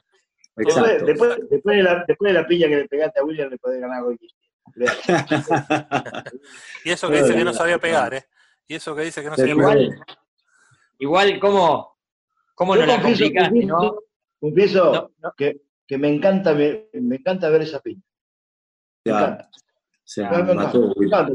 Exacto. 0.57 1.07
Después, 1.07 1.39
después, 1.51 1.77
de 1.77 1.83
la, 1.83 2.05
después 2.07 2.33
de 2.33 2.41
la 2.41 2.47
piña 2.47 2.69
que 2.69 2.77
le 2.77 2.89
pegaste 2.89 3.21
a 3.21 3.25
William, 3.25 3.49
le 3.49 3.59
podés 3.59 3.81
ganar 3.81 4.03
hoy. 4.03 4.19
y 6.85 6.91
eso 6.91 7.09
que 7.09 7.23
dice 7.23 7.35
que 7.35 7.45
no 7.45 7.53
sabía 7.55 7.79
pegar, 7.79 8.15
¿eh? 8.15 8.25
Y 8.67 8.75
eso 8.75 8.95
que 8.95 9.03
dice 9.03 9.23
que 9.23 9.31
no 9.31 9.37
sabía 9.37 9.55
pegar. 9.55 9.79
Igual, 10.99 11.39
¿cómo, 11.39 11.97
cómo 12.55 12.77
no 12.77 12.85
la 12.85 13.01
complicaste, 13.01 13.65
no? 13.65 13.99
Confieso 14.41 15.13
Que, 15.37 15.61
que, 15.87 15.99
me 15.99 16.09
encanta 16.09 16.55
me, 16.55 16.89
me, 16.93 17.17
encanta 17.17 17.49
ver 17.49 17.63
esa 17.63 17.81
piña. 17.81 18.03
Me 19.05 19.13
encanta. 19.13 19.51
me 20.17 21.05
encanta, 21.05 21.33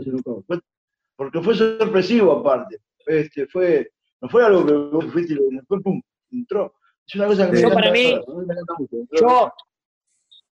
porque 1.15 1.41
fue 1.41 1.55
sorpresivo 1.55 2.39
aparte. 2.39 2.77
Este, 3.05 3.47
fue, 3.47 3.91
no 4.21 4.29
fue 4.29 4.45
algo 4.45 4.65
que 4.65 4.73
vos 4.73 5.05
fuiste 5.11 5.33
y 5.33 5.59
fue 5.67 5.81
pum, 5.81 6.01
entró. 6.31 6.75
Es 7.05 7.15
una 7.15 7.27
cosa 7.27 7.51
que 7.51 7.61
yo 7.61 7.69
me 7.69 7.75
para 7.75 7.91
mí, 7.91 8.19
yo, 9.11 9.51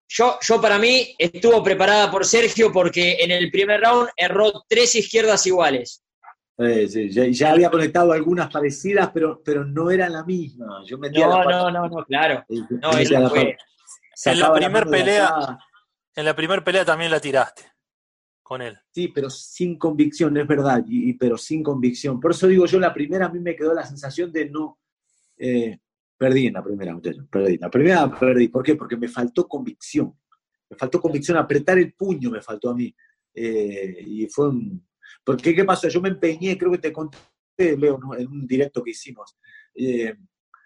yo, 0.07 0.37
yo 0.41 0.61
para 0.61 0.77
mí 0.77 1.15
estuvo 1.17 1.63
preparada 1.63 2.11
por 2.11 2.25
Sergio 2.25 2.71
porque 2.71 3.17
en 3.19 3.31
el 3.31 3.49
primer 3.49 3.81
round 3.81 4.09
erró 4.17 4.51
tres 4.67 4.95
izquierdas 4.95 5.47
iguales. 5.47 6.03
Sí, 6.87 7.09
ya, 7.09 7.51
había 7.51 7.69
conectado 7.69 8.11
algunas 8.11 8.51
parecidas, 8.51 9.09
pero, 9.13 9.41
pero 9.43 9.65
no 9.65 9.91
era 9.91 10.09
la 10.09 10.23
misma. 10.23 10.81
Yo 10.85 10.97
no, 10.97 11.43
no, 11.43 11.71
no, 11.71 11.89
no, 11.89 12.05
claro. 12.05 12.43
No, 12.49 12.91
fue. 13.29 13.57
En 14.25 14.39
la 14.39 14.53
primera 14.53 14.85
pelea, 14.85 15.57
en 16.15 16.25
la 16.25 16.35
primera 16.35 16.63
pelea 16.63 16.85
también 16.85 17.11
la 17.11 17.19
tiraste 17.19 17.63
con 18.43 18.61
él. 18.61 18.77
Sí, 18.91 19.07
pero 19.07 19.29
sin 19.29 19.77
convicción, 19.77 20.35
es 20.37 20.45
verdad, 20.45 20.83
y, 20.85 21.13
pero 21.13 21.37
sin 21.37 21.63
convicción. 21.63 22.19
Por 22.19 22.31
eso 22.31 22.47
digo 22.47 22.65
yo, 22.65 22.79
la 22.79 22.93
primera 22.93 23.25
a 23.25 23.29
mí 23.29 23.39
me 23.39 23.55
quedó 23.55 23.73
la 23.73 23.85
sensación 23.85 24.31
de 24.31 24.49
no, 24.49 24.79
eh, 25.37 25.79
Perdí 26.21 26.45
en 26.45 26.53
la 26.53 26.63
primera, 26.63 26.95
perdí. 27.31 27.57
La 27.57 27.71
primera 27.71 28.19
perdí. 28.19 28.47
¿Por 28.47 28.61
qué? 28.61 28.75
Porque 28.75 28.95
me 28.95 29.07
faltó 29.07 29.47
convicción. 29.47 30.15
Me 30.69 30.77
faltó 30.77 31.01
convicción, 31.01 31.35
apretar 31.35 31.79
el 31.79 31.93
puño 31.93 32.29
me 32.29 32.43
faltó 32.43 32.69
a 32.69 32.75
mí. 32.75 32.95
Eh, 33.33 34.03
y 34.05 34.27
fue 34.27 34.49
un... 34.49 34.87
Porque, 35.23 35.55
¿qué 35.55 35.63
pasó? 35.63 35.87
Yo 35.87 36.01
me 36.01 36.09
empeñé, 36.09 36.57
creo 36.57 36.71
que 36.71 36.77
te 36.77 36.91
conté, 36.91 37.17
Leo, 37.77 37.99
en 38.17 38.27
un 38.27 38.47
directo 38.47 38.83
que 38.83 38.91
hicimos. 38.91 39.37
Eh, 39.75 40.13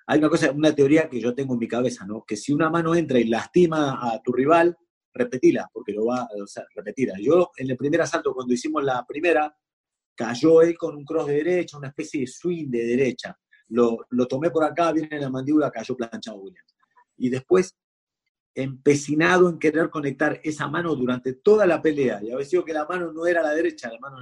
hay 0.07 0.19
una 0.19 0.29
cosa, 0.29 0.51
una 0.51 0.73
teoría 0.73 1.09
que 1.09 1.19
yo 1.19 1.33
tengo 1.33 1.53
en 1.53 1.59
mi 1.59 1.67
cabeza, 1.67 2.05
¿no? 2.05 2.23
Que 2.25 2.37
si 2.37 2.53
una 2.53 2.69
mano 2.69 2.95
entra 2.95 3.19
y 3.19 3.25
lastima 3.25 3.99
a 4.01 4.21
tu 4.21 4.31
rival, 4.31 4.77
repetila, 5.13 5.69
porque 5.73 5.93
lo 5.93 6.05
va, 6.05 6.27
o 6.41 6.47
sea, 6.47 6.65
repetila. 6.75 7.15
Yo, 7.19 7.51
en 7.57 7.69
el 7.69 7.77
primer 7.77 8.01
asalto, 8.01 8.33
cuando 8.33 8.53
hicimos 8.53 8.83
la 8.83 9.05
primera, 9.07 9.55
cayó 10.15 10.61
él 10.61 10.77
con 10.77 10.95
un 10.95 11.03
cross 11.03 11.27
de 11.27 11.35
derecha, 11.35 11.77
una 11.77 11.87
especie 11.89 12.21
de 12.21 12.27
swing 12.27 12.69
de 12.69 12.85
derecha 12.85 13.37
lo, 13.69 14.27
tomé 14.27 14.49
por 14.49 14.63
acá, 14.63 14.91
viene 14.91 15.09
en 15.11 15.21
la 15.21 15.29
mandíbula, 15.29 15.71
cayó 15.71 15.95
planchado 15.95 16.37
Williams. 16.37 16.75
Y 17.17 17.29
después, 17.29 17.75
empecinado 18.55 19.49
en 19.49 19.59
querer 19.59 19.89
conectar 19.89 20.39
esa 20.43 20.67
mano 20.67 20.95
durante 20.95 21.33
toda 21.33 21.65
la 21.65 21.81
pelea, 21.81 22.21
y 22.23 22.31
había 22.31 22.45
sido 22.45 22.63
que 22.63 22.73
la 22.73 22.85
mano 22.85 23.11
no 23.11 23.27
era 23.27 23.43
la 23.43 23.53
derecha, 23.53 23.91
la 23.91 23.99
mano, 23.99 24.17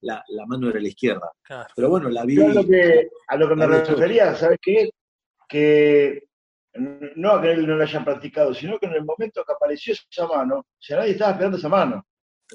la, 0.00 0.24
la, 0.28 0.46
mano 0.46 0.70
era 0.70 0.80
la 0.80 0.88
izquierda. 0.88 1.30
Pero 1.74 1.88
bueno, 1.90 2.08
la 2.08 2.24
vi. 2.24 2.40
a 2.40 2.48
lo 2.48 2.64
que, 2.64 3.08
a 3.26 3.36
lo 3.36 3.48
que 3.48 3.56
me 3.56 3.66
refería, 3.66 4.34
¿sabes 4.36 4.58
qué? 4.62 4.90
Que 5.48 6.28
no 6.74 7.32
a 7.32 7.42
que 7.42 7.52
él 7.52 7.66
no 7.66 7.74
lo 7.76 7.82
haya 7.82 8.04
practicado, 8.04 8.54
sino 8.54 8.78
que 8.78 8.86
en 8.86 8.94
el 8.94 9.04
momento 9.04 9.44
que 9.44 9.52
apareció 9.52 9.94
esa 9.94 10.26
mano, 10.26 10.58
o 10.58 10.66
sea, 10.78 10.98
nadie 10.98 11.12
estaba 11.12 11.32
esperando 11.32 11.58
esa 11.58 11.68
mano. 11.68 12.06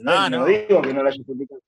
No, 0.02 0.12
ah, 0.12 0.30
no. 0.30 0.46
digo 0.46 0.82
que 0.82 0.94
no 0.94 1.04
la 1.04 1.10
haya 1.10 1.24
practicado. 1.24 1.62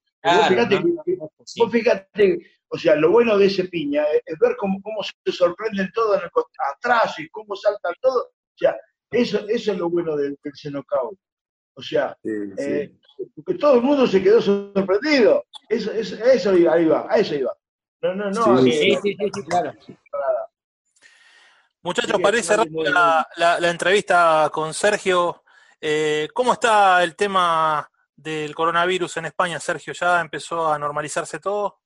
vos, 1.57 1.71
fíjate, 1.71 2.39
o 2.69 2.77
sea, 2.77 2.95
lo 2.95 3.11
bueno 3.11 3.37
de 3.37 3.47
ese 3.47 3.65
piña 3.65 4.03
es, 4.25 4.39
ver 4.39 4.55
cómo, 4.57 4.81
cómo, 4.81 5.01
se 5.03 5.31
sorprenden 5.31 5.91
todos 5.93 6.17
en 6.17 6.23
el 6.23 6.29
atrás 6.75 7.19
y 7.19 7.27
cómo 7.29 7.55
saltan 7.55 7.93
todos. 7.99 8.27
O 8.27 8.57
sea, 8.57 8.75
eso, 9.11 9.47
eso 9.47 9.71
es 9.71 9.77
lo 9.77 9.89
bueno 9.89 10.15
del, 10.15 10.37
del 10.43 10.83
O 11.73 11.81
sea, 11.81 12.17
eh, 12.23 12.93
porque 13.35 13.55
todo 13.55 13.75
el 13.75 13.81
mundo 13.81 14.07
se 14.07 14.21
quedó 14.21 14.41
sorprendido. 14.41 15.45
Eso, 15.67 15.91
eso, 15.91 16.15
eso 16.23 16.57
iba, 16.57 16.73
ahí 16.73 16.85
va, 16.85 17.07
a 17.09 17.17
eso 17.17 17.35
iba. 17.35 17.55
No, 18.01 18.15
no, 18.15 18.31
no. 18.31 18.61
Sí, 18.61 18.71
sí, 18.71 18.97
sí, 19.01 19.17
sí, 19.33 19.43
claro. 19.43 19.73
Muchachos, 21.81 22.19
para 22.21 22.37
la, 23.37 23.57
la, 23.59 23.69
entrevista 23.69 24.49
con 24.51 24.73
Sergio, 24.73 25.43
eh, 25.79 26.27
¿cómo 26.33 26.53
está 26.53 27.03
el 27.03 27.15
tema 27.15 27.89
del 28.15 28.53
coronavirus 28.53 29.17
en 29.17 29.25
España, 29.25 29.59
Sergio? 29.59 29.93
¿Ya 29.93 30.19
empezó 30.19 30.71
a 30.71 30.77
normalizarse 30.77 31.39
todo? 31.39 31.79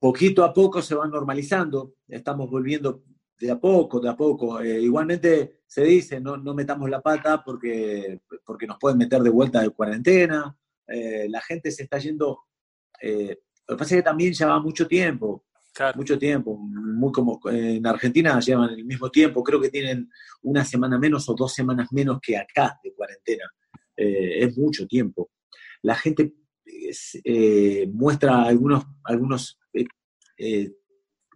poquito 0.00 0.42
a 0.42 0.52
poco 0.52 0.80
se 0.82 0.94
va 0.94 1.06
normalizando, 1.06 1.92
estamos 2.08 2.50
volviendo 2.50 3.02
de 3.40 3.50
a 3.50 3.58
poco, 3.58 4.00
de 4.00 4.08
a 4.10 4.16
poco. 4.16 4.60
Eh, 4.60 4.82
igualmente 4.82 5.62
se 5.66 5.82
dice, 5.82 6.20
no, 6.20 6.36
no 6.36 6.54
metamos 6.54 6.90
la 6.90 7.00
pata 7.00 7.42
porque, 7.42 8.20
porque 8.44 8.66
nos 8.66 8.78
pueden 8.78 8.98
meter 8.98 9.22
de 9.22 9.30
vuelta 9.30 9.62
de 9.62 9.70
cuarentena, 9.70 10.54
eh, 10.86 11.26
la 11.28 11.40
gente 11.40 11.70
se 11.70 11.84
está 11.84 11.98
yendo, 11.98 12.40
eh, 13.00 13.38
lo 13.66 13.76
que 13.76 13.78
pasa 13.78 13.94
es 13.94 14.00
que 14.00 14.04
también 14.04 14.34
lleva 14.34 14.60
mucho 14.60 14.86
tiempo, 14.86 15.46
mucho 15.94 16.18
tiempo, 16.18 16.58
muy 16.58 17.12
como 17.12 17.40
en 17.48 17.86
Argentina 17.86 18.38
llevan 18.40 18.70
el 18.70 18.84
mismo 18.84 19.08
tiempo, 19.10 19.42
creo 19.42 19.60
que 19.60 19.70
tienen 19.70 20.10
una 20.42 20.64
semana 20.64 20.98
menos 20.98 21.26
o 21.28 21.34
dos 21.34 21.54
semanas 21.54 21.88
menos 21.92 22.18
que 22.20 22.36
acá 22.36 22.78
de 22.82 22.92
cuarentena, 22.92 23.44
es 23.96 24.58
mucho 24.58 24.86
tiempo. 24.86 25.30
La 25.82 25.94
gente 25.94 26.34
muestra 27.92 28.42
algunos, 28.42 28.84
algunos 29.04 29.58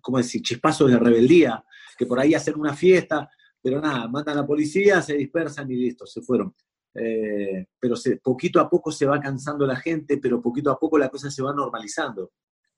¿cómo 0.02 0.18
decir?, 0.18 0.42
chispazos 0.42 0.90
de 0.90 0.98
rebeldía, 0.98 1.64
que 1.96 2.06
por 2.06 2.18
ahí 2.18 2.34
hacen 2.34 2.58
una 2.58 2.74
fiesta, 2.74 3.28
pero 3.62 3.80
nada, 3.80 4.06
mandan 4.08 4.38
a 4.38 4.40
la 4.42 4.46
policía, 4.46 5.00
se 5.00 5.14
dispersan 5.14 5.70
y 5.70 5.76
listo, 5.76 6.06
se 6.06 6.20
fueron. 6.20 6.54
Eh, 6.94 7.66
pero 7.80 7.96
se, 7.96 8.18
poquito 8.18 8.60
a 8.60 8.70
poco 8.70 8.92
se 8.92 9.06
va 9.06 9.20
cansando 9.20 9.66
la 9.66 9.76
gente, 9.76 10.18
pero 10.18 10.40
poquito 10.40 10.70
a 10.70 10.78
poco 10.78 10.98
la 10.98 11.08
cosa 11.08 11.30
se 11.30 11.42
va 11.42 11.52
normalizando. 11.52 12.32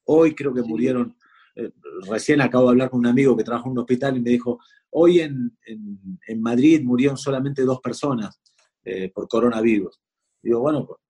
Hoy 0.04 0.34
creo 0.34 0.54
que 0.54 0.62
murieron, 0.62 1.16
eh, 1.54 1.72
recién 2.08 2.40
acabo 2.40 2.66
de 2.66 2.70
hablar 2.70 2.90
con 2.90 3.00
un 3.00 3.06
amigo 3.06 3.36
que 3.36 3.44
trabaja 3.44 3.66
en 3.66 3.72
un 3.72 3.78
hospital 3.78 4.16
y 4.16 4.20
me 4.20 4.30
dijo, 4.30 4.58
hoy 4.90 5.20
en, 5.20 5.58
en, 5.64 6.40
Madrid 6.40 6.82
murieron 6.82 7.16
solamente 7.16 7.62
dos 7.62 7.80
personas 7.80 8.40
eh, 8.84 9.10
por 9.12 9.28
coronavirus. 9.28 10.00
Digo, 10.42 10.60
bueno, 10.60 10.86
pues, 10.86 11.00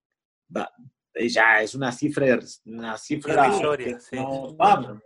va, 0.56 0.72
ya 1.28 1.62
es 1.62 1.74
una 1.74 1.92
cifra, 1.92 2.38
una 2.64 2.96
cifra 2.96 3.52
sí. 4.00 4.16
vamos, 4.56 5.02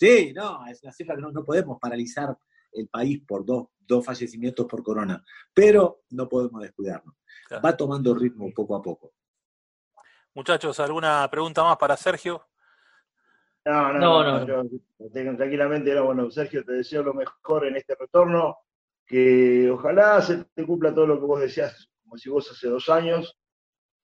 Sí, 0.00 0.32
no, 0.32 0.66
es 0.66 0.82
una 0.82 0.92
cifra 0.92 1.14
que 1.14 1.20
no, 1.20 1.44
podemos 1.44 1.78
paralizar 1.78 2.34
el 2.72 2.88
país 2.88 3.22
por 3.28 3.44
dos, 3.44 3.66
dos, 3.78 4.02
fallecimientos 4.02 4.64
por 4.64 4.82
corona, 4.82 5.22
pero 5.52 6.04
no 6.12 6.26
podemos 6.26 6.62
descuidarnos. 6.62 7.14
Va 7.62 7.76
tomando 7.76 8.14
ritmo 8.14 8.50
poco 8.54 8.76
a 8.76 8.80
poco. 8.80 9.12
Muchachos, 10.32 10.80
¿alguna 10.80 11.28
pregunta 11.30 11.62
más 11.62 11.76
para 11.76 11.98
Sergio? 11.98 12.42
No, 13.66 13.92
no, 13.92 14.24
no, 14.24 14.62
no, 14.64 15.36
tranquilamente, 15.36 16.00
bueno, 16.00 16.30
Sergio, 16.30 16.64
te 16.64 16.72
deseo 16.72 17.02
lo 17.02 17.12
mejor 17.12 17.66
en 17.66 17.76
este 17.76 17.94
retorno, 17.94 18.56
que 19.04 19.68
ojalá 19.70 20.22
se 20.22 20.44
te 20.44 20.64
cumpla 20.64 20.94
todo 20.94 21.08
lo 21.08 21.20
que 21.20 21.26
vos 21.26 21.40
decías, 21.42 21.90
como 22.04 22.16
si 22.16 22.30
vos 22.30 22.50
hace 22.50 22.68
dos 22.68 22.88
años, 22.88 23.38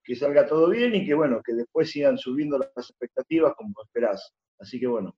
que 0.04 0.14
salga 0.14 0.46
todo 0.46 0.68
bien 0.68 0.94
y 0.94 1.06
que 1.06 1.14
bueno, 1.14 1.40
que 1.42 1.54
después 1.54 1.90
sigan 1.90 2.18
subiendo 2.18 2.59
las 2.59 2.90
expectativas 2.90 3.54
como 3.56 3.72
esperás. 3.82 4.35
Así 4.59 4.78
que 4.78 4.87
bueno, 4.87 5.16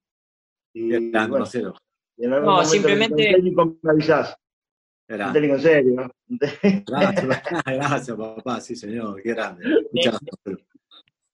y, 0.78 1.10
bueno, 1.10 2.40
no, 2.40 2.64
simplemente. 2.64 3.36
Me 3.82 3.90
avisás. 3.90 4.36
Un 5.08 5.32
técnico 5.32 5.54
en 5.54 5.62
serio. 5.62 6.12
Gracias, 6.86 7.26
gracias, 7.66 8.16
papá, 8.16 8.60
sí, 8.60 8.76
señor, 8.76 9.22
qué 9.22 9.30
grande. 9.30 9.64
Muchas 9.92 10.18
gracias. 10.20 10.66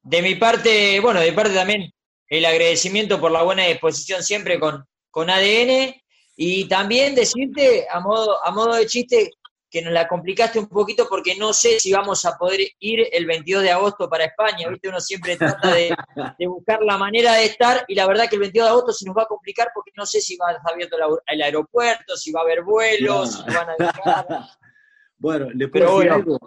De 0.03 0.23
mi 0.23 0.35
parte, 0.37 1.01
bueno, 1.01 1.21
de 1.21 1.31
mi 1.31 1.37
parte 1.37 1.55
también 1.55 1.91
el 2.29 2.45
agradecimiento 2.45 3.21
por 3.21 3.33
la 3.33 3.43
buena 3.43 3.67
disposición 3.67 4.23
siempre 4.23 4.61
con, 4.61 4.85
con 5.11 5.31
ADN 5.31 5.95
y 6.37 6.69
también 6.69 7.15
decirte 7.15 7.87
a 7.91 8.01
modo, 8.01 8.45
a 8.45 8.51
modo 8.51 8.75
de 8.75 8.87
chiste 8.87 9.31
que 9.75 9.83
nos 9.83 9.93
la 9.93 10.07
complicaste 10.07 10.61
un 10.61 10.69
poquito 10.69 11.09
porque 11.11 11.35
no 11.35 11.53
sé 11.53 11.81
si 11.81 11.93
vamos 11.93 12.25
a 12.25 12.39
poder 12.39 12.61
ir 12.79 13.09
el 13.11 13.27
22 13.27 13.65
de 13.65 13.73
agosto 13.73 14.09
para 14.09 14.27
España, 14.27 14.69
¿viste? 14.69 14.89
Uno 14.89 15.01
siempre 15.01 15.37
trata 15.37 15.75
de, 15.75 16.47
buscar 16.47 16.81
la 16.85 16.97
manera 16.97 17.33
de 17.33 17.47
estar 17.47 17.85
y 17.89 17.97
la 17.97 18.07
verdad 18.07 18.29
que 18.29 18.37
el 18.37 18.43
22 18.43 18.67
de 18.67 18.71
agosto 18.71 18.93
se 18.93 19.05
nos 19.05 19.17
va 19.17 19.25
a 19.25 19.27
complicar 19.27 19.73
porque 19.75 19.91
no 19.97 20.07
sé 20.07 20.21
si 20.21 20.37
va 20.37 20.51
a 20.51 20.53
estar 20.53 20.73
abierto 20.73 20.97
el 21.27 21.43
aeropuerto, 21.43 22.17
si 22.17 22.31
va 22.31 22.43
a 22.43 22.43
haber 22.45 22.63
vuelos, 22.63 23.33
si 23.33 23.53
van 23.53 23.71
a 23.71 24.49
bueno, 25.19 25.51
¿le 25.53 25.67
puedo, 25.67 25.99
decir 25.99 26.13
algo? 26.13 26.39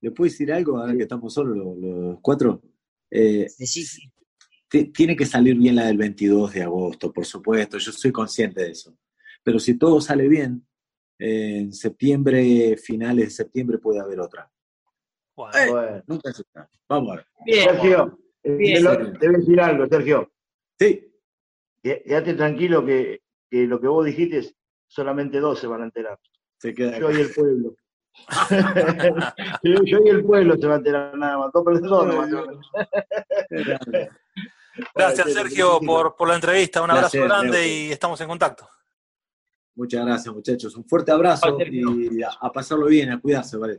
¿le 0.00 0.10
puedo 0.12 0.30
decir 0.30 0.52
algo 0.52 0.78
ahora 0.78 0.94
que 0.94 1.02
estamos 1.02 1.34
solos 1.34 1.56
los, 1.56 2.18
cuatro? 2.22 2.62
Eh, 3.10 3.48
sí, 3.48 3.66
sí. 3.66 4.12
Tiene 4.92 5.16
que 5.16 5.26
salir 5.26 5.56
bien 5.56 5.74
la 5.74 5.86
del 5.86 5.96
22 5.96 6.52
de 6.52 6.62
agosto, 6.62 7.12
por 7.12 7.26
supuesto, 7.26 7.78
yo 7.78 7.90
soy 7.90 8.12
consciente 8.12 8.62
de 8.62 8.70
eso. 8.70 8.96
Pero 9.42 9.58
si 9.58 9.76
todo 9.76 10.00
sale 10.00 10.28
bien, 10.28 10.64
en 11.18 11.72
septiembre, 11.72 12.76
finales 12.76 13.26
de 13.26 13.30
septiembre, 13.30 13.78
puede 13.78 14.00
haber 14.00 14.20
otra. 14.20 14.50
Bueno, 15.34 16.02
nunca 16.06 16.32
se 16.32 16.42
está. 16.42 16.68
Vamos 16.88 17.12
a 17.12 17.16
ver. 17.16 17.26
Sergio, 17.46 18.18
te 18.42 18.50
voy 18.50 19.34
a 19.34 19.38
decir 19.38 19.60
algo, 19.60 19.86
Sergio. 19.86 20.32
Sí. 20.78 21.12
Quédate 21.82 22.34
tranquilo 22.34 22.84
que, 22.84 23.20
que 23.50 23.66
lo 23.66 23.80
que 23.80 23.86
vos 23.86 24.04
dijiste 24.04 24.56
solamente 24.88 25.40
dos 25.40 25.58
se 25.58 25.66
van 25.66 25.82
a 25.82 25.84
enterar. 25.84 26.18
Se 26.58 26.74
queda 26.74 26.98
yo 26.98 27.10
y 27.10 27.20
el 27.20 27.30
pueblo. 27.32 27.74
yo, 29.62 29.98
y 30.04 30.08
el 30.08 30.24
pueblo 30.24 30.56
se 30.56 30.66
van 30.66 30.72
a 30.72 30.78
enterar 30.78 31.18
nada 31.18 31.38
más. 31.38 31.52
Dos 31.52 31.64
personas 31.64 32.30
Gracias, 34.94 35.32
Sergio, 35.32 35.80
por, 35.80 36.16
por 36.16 36.28
la 36.28 36.34
entrevista. 36.34 36.82
Un 36.82 36.90
abrazo 36.90 37.22
grande 37.22 37.68
y 37.68 37.92
estamos 37.92 38.20
en 38.20 38.28
contacto. 38.28 38.68
Muchas 39.76 40.06
gracias, 40.06 40.34
muchachos. 40.34 40.74
Un 40.74 40.84
fuerte 40.84 41.12
abrazo 41.12 41.58
y 41.70 42.22
a, 42.22 42.50
pasarlo 42.50 42.86
bien, 42.86 43.10
a 43.10 43.20
cuidarse, 43.20 43.58
¿vale? 43.58 43.74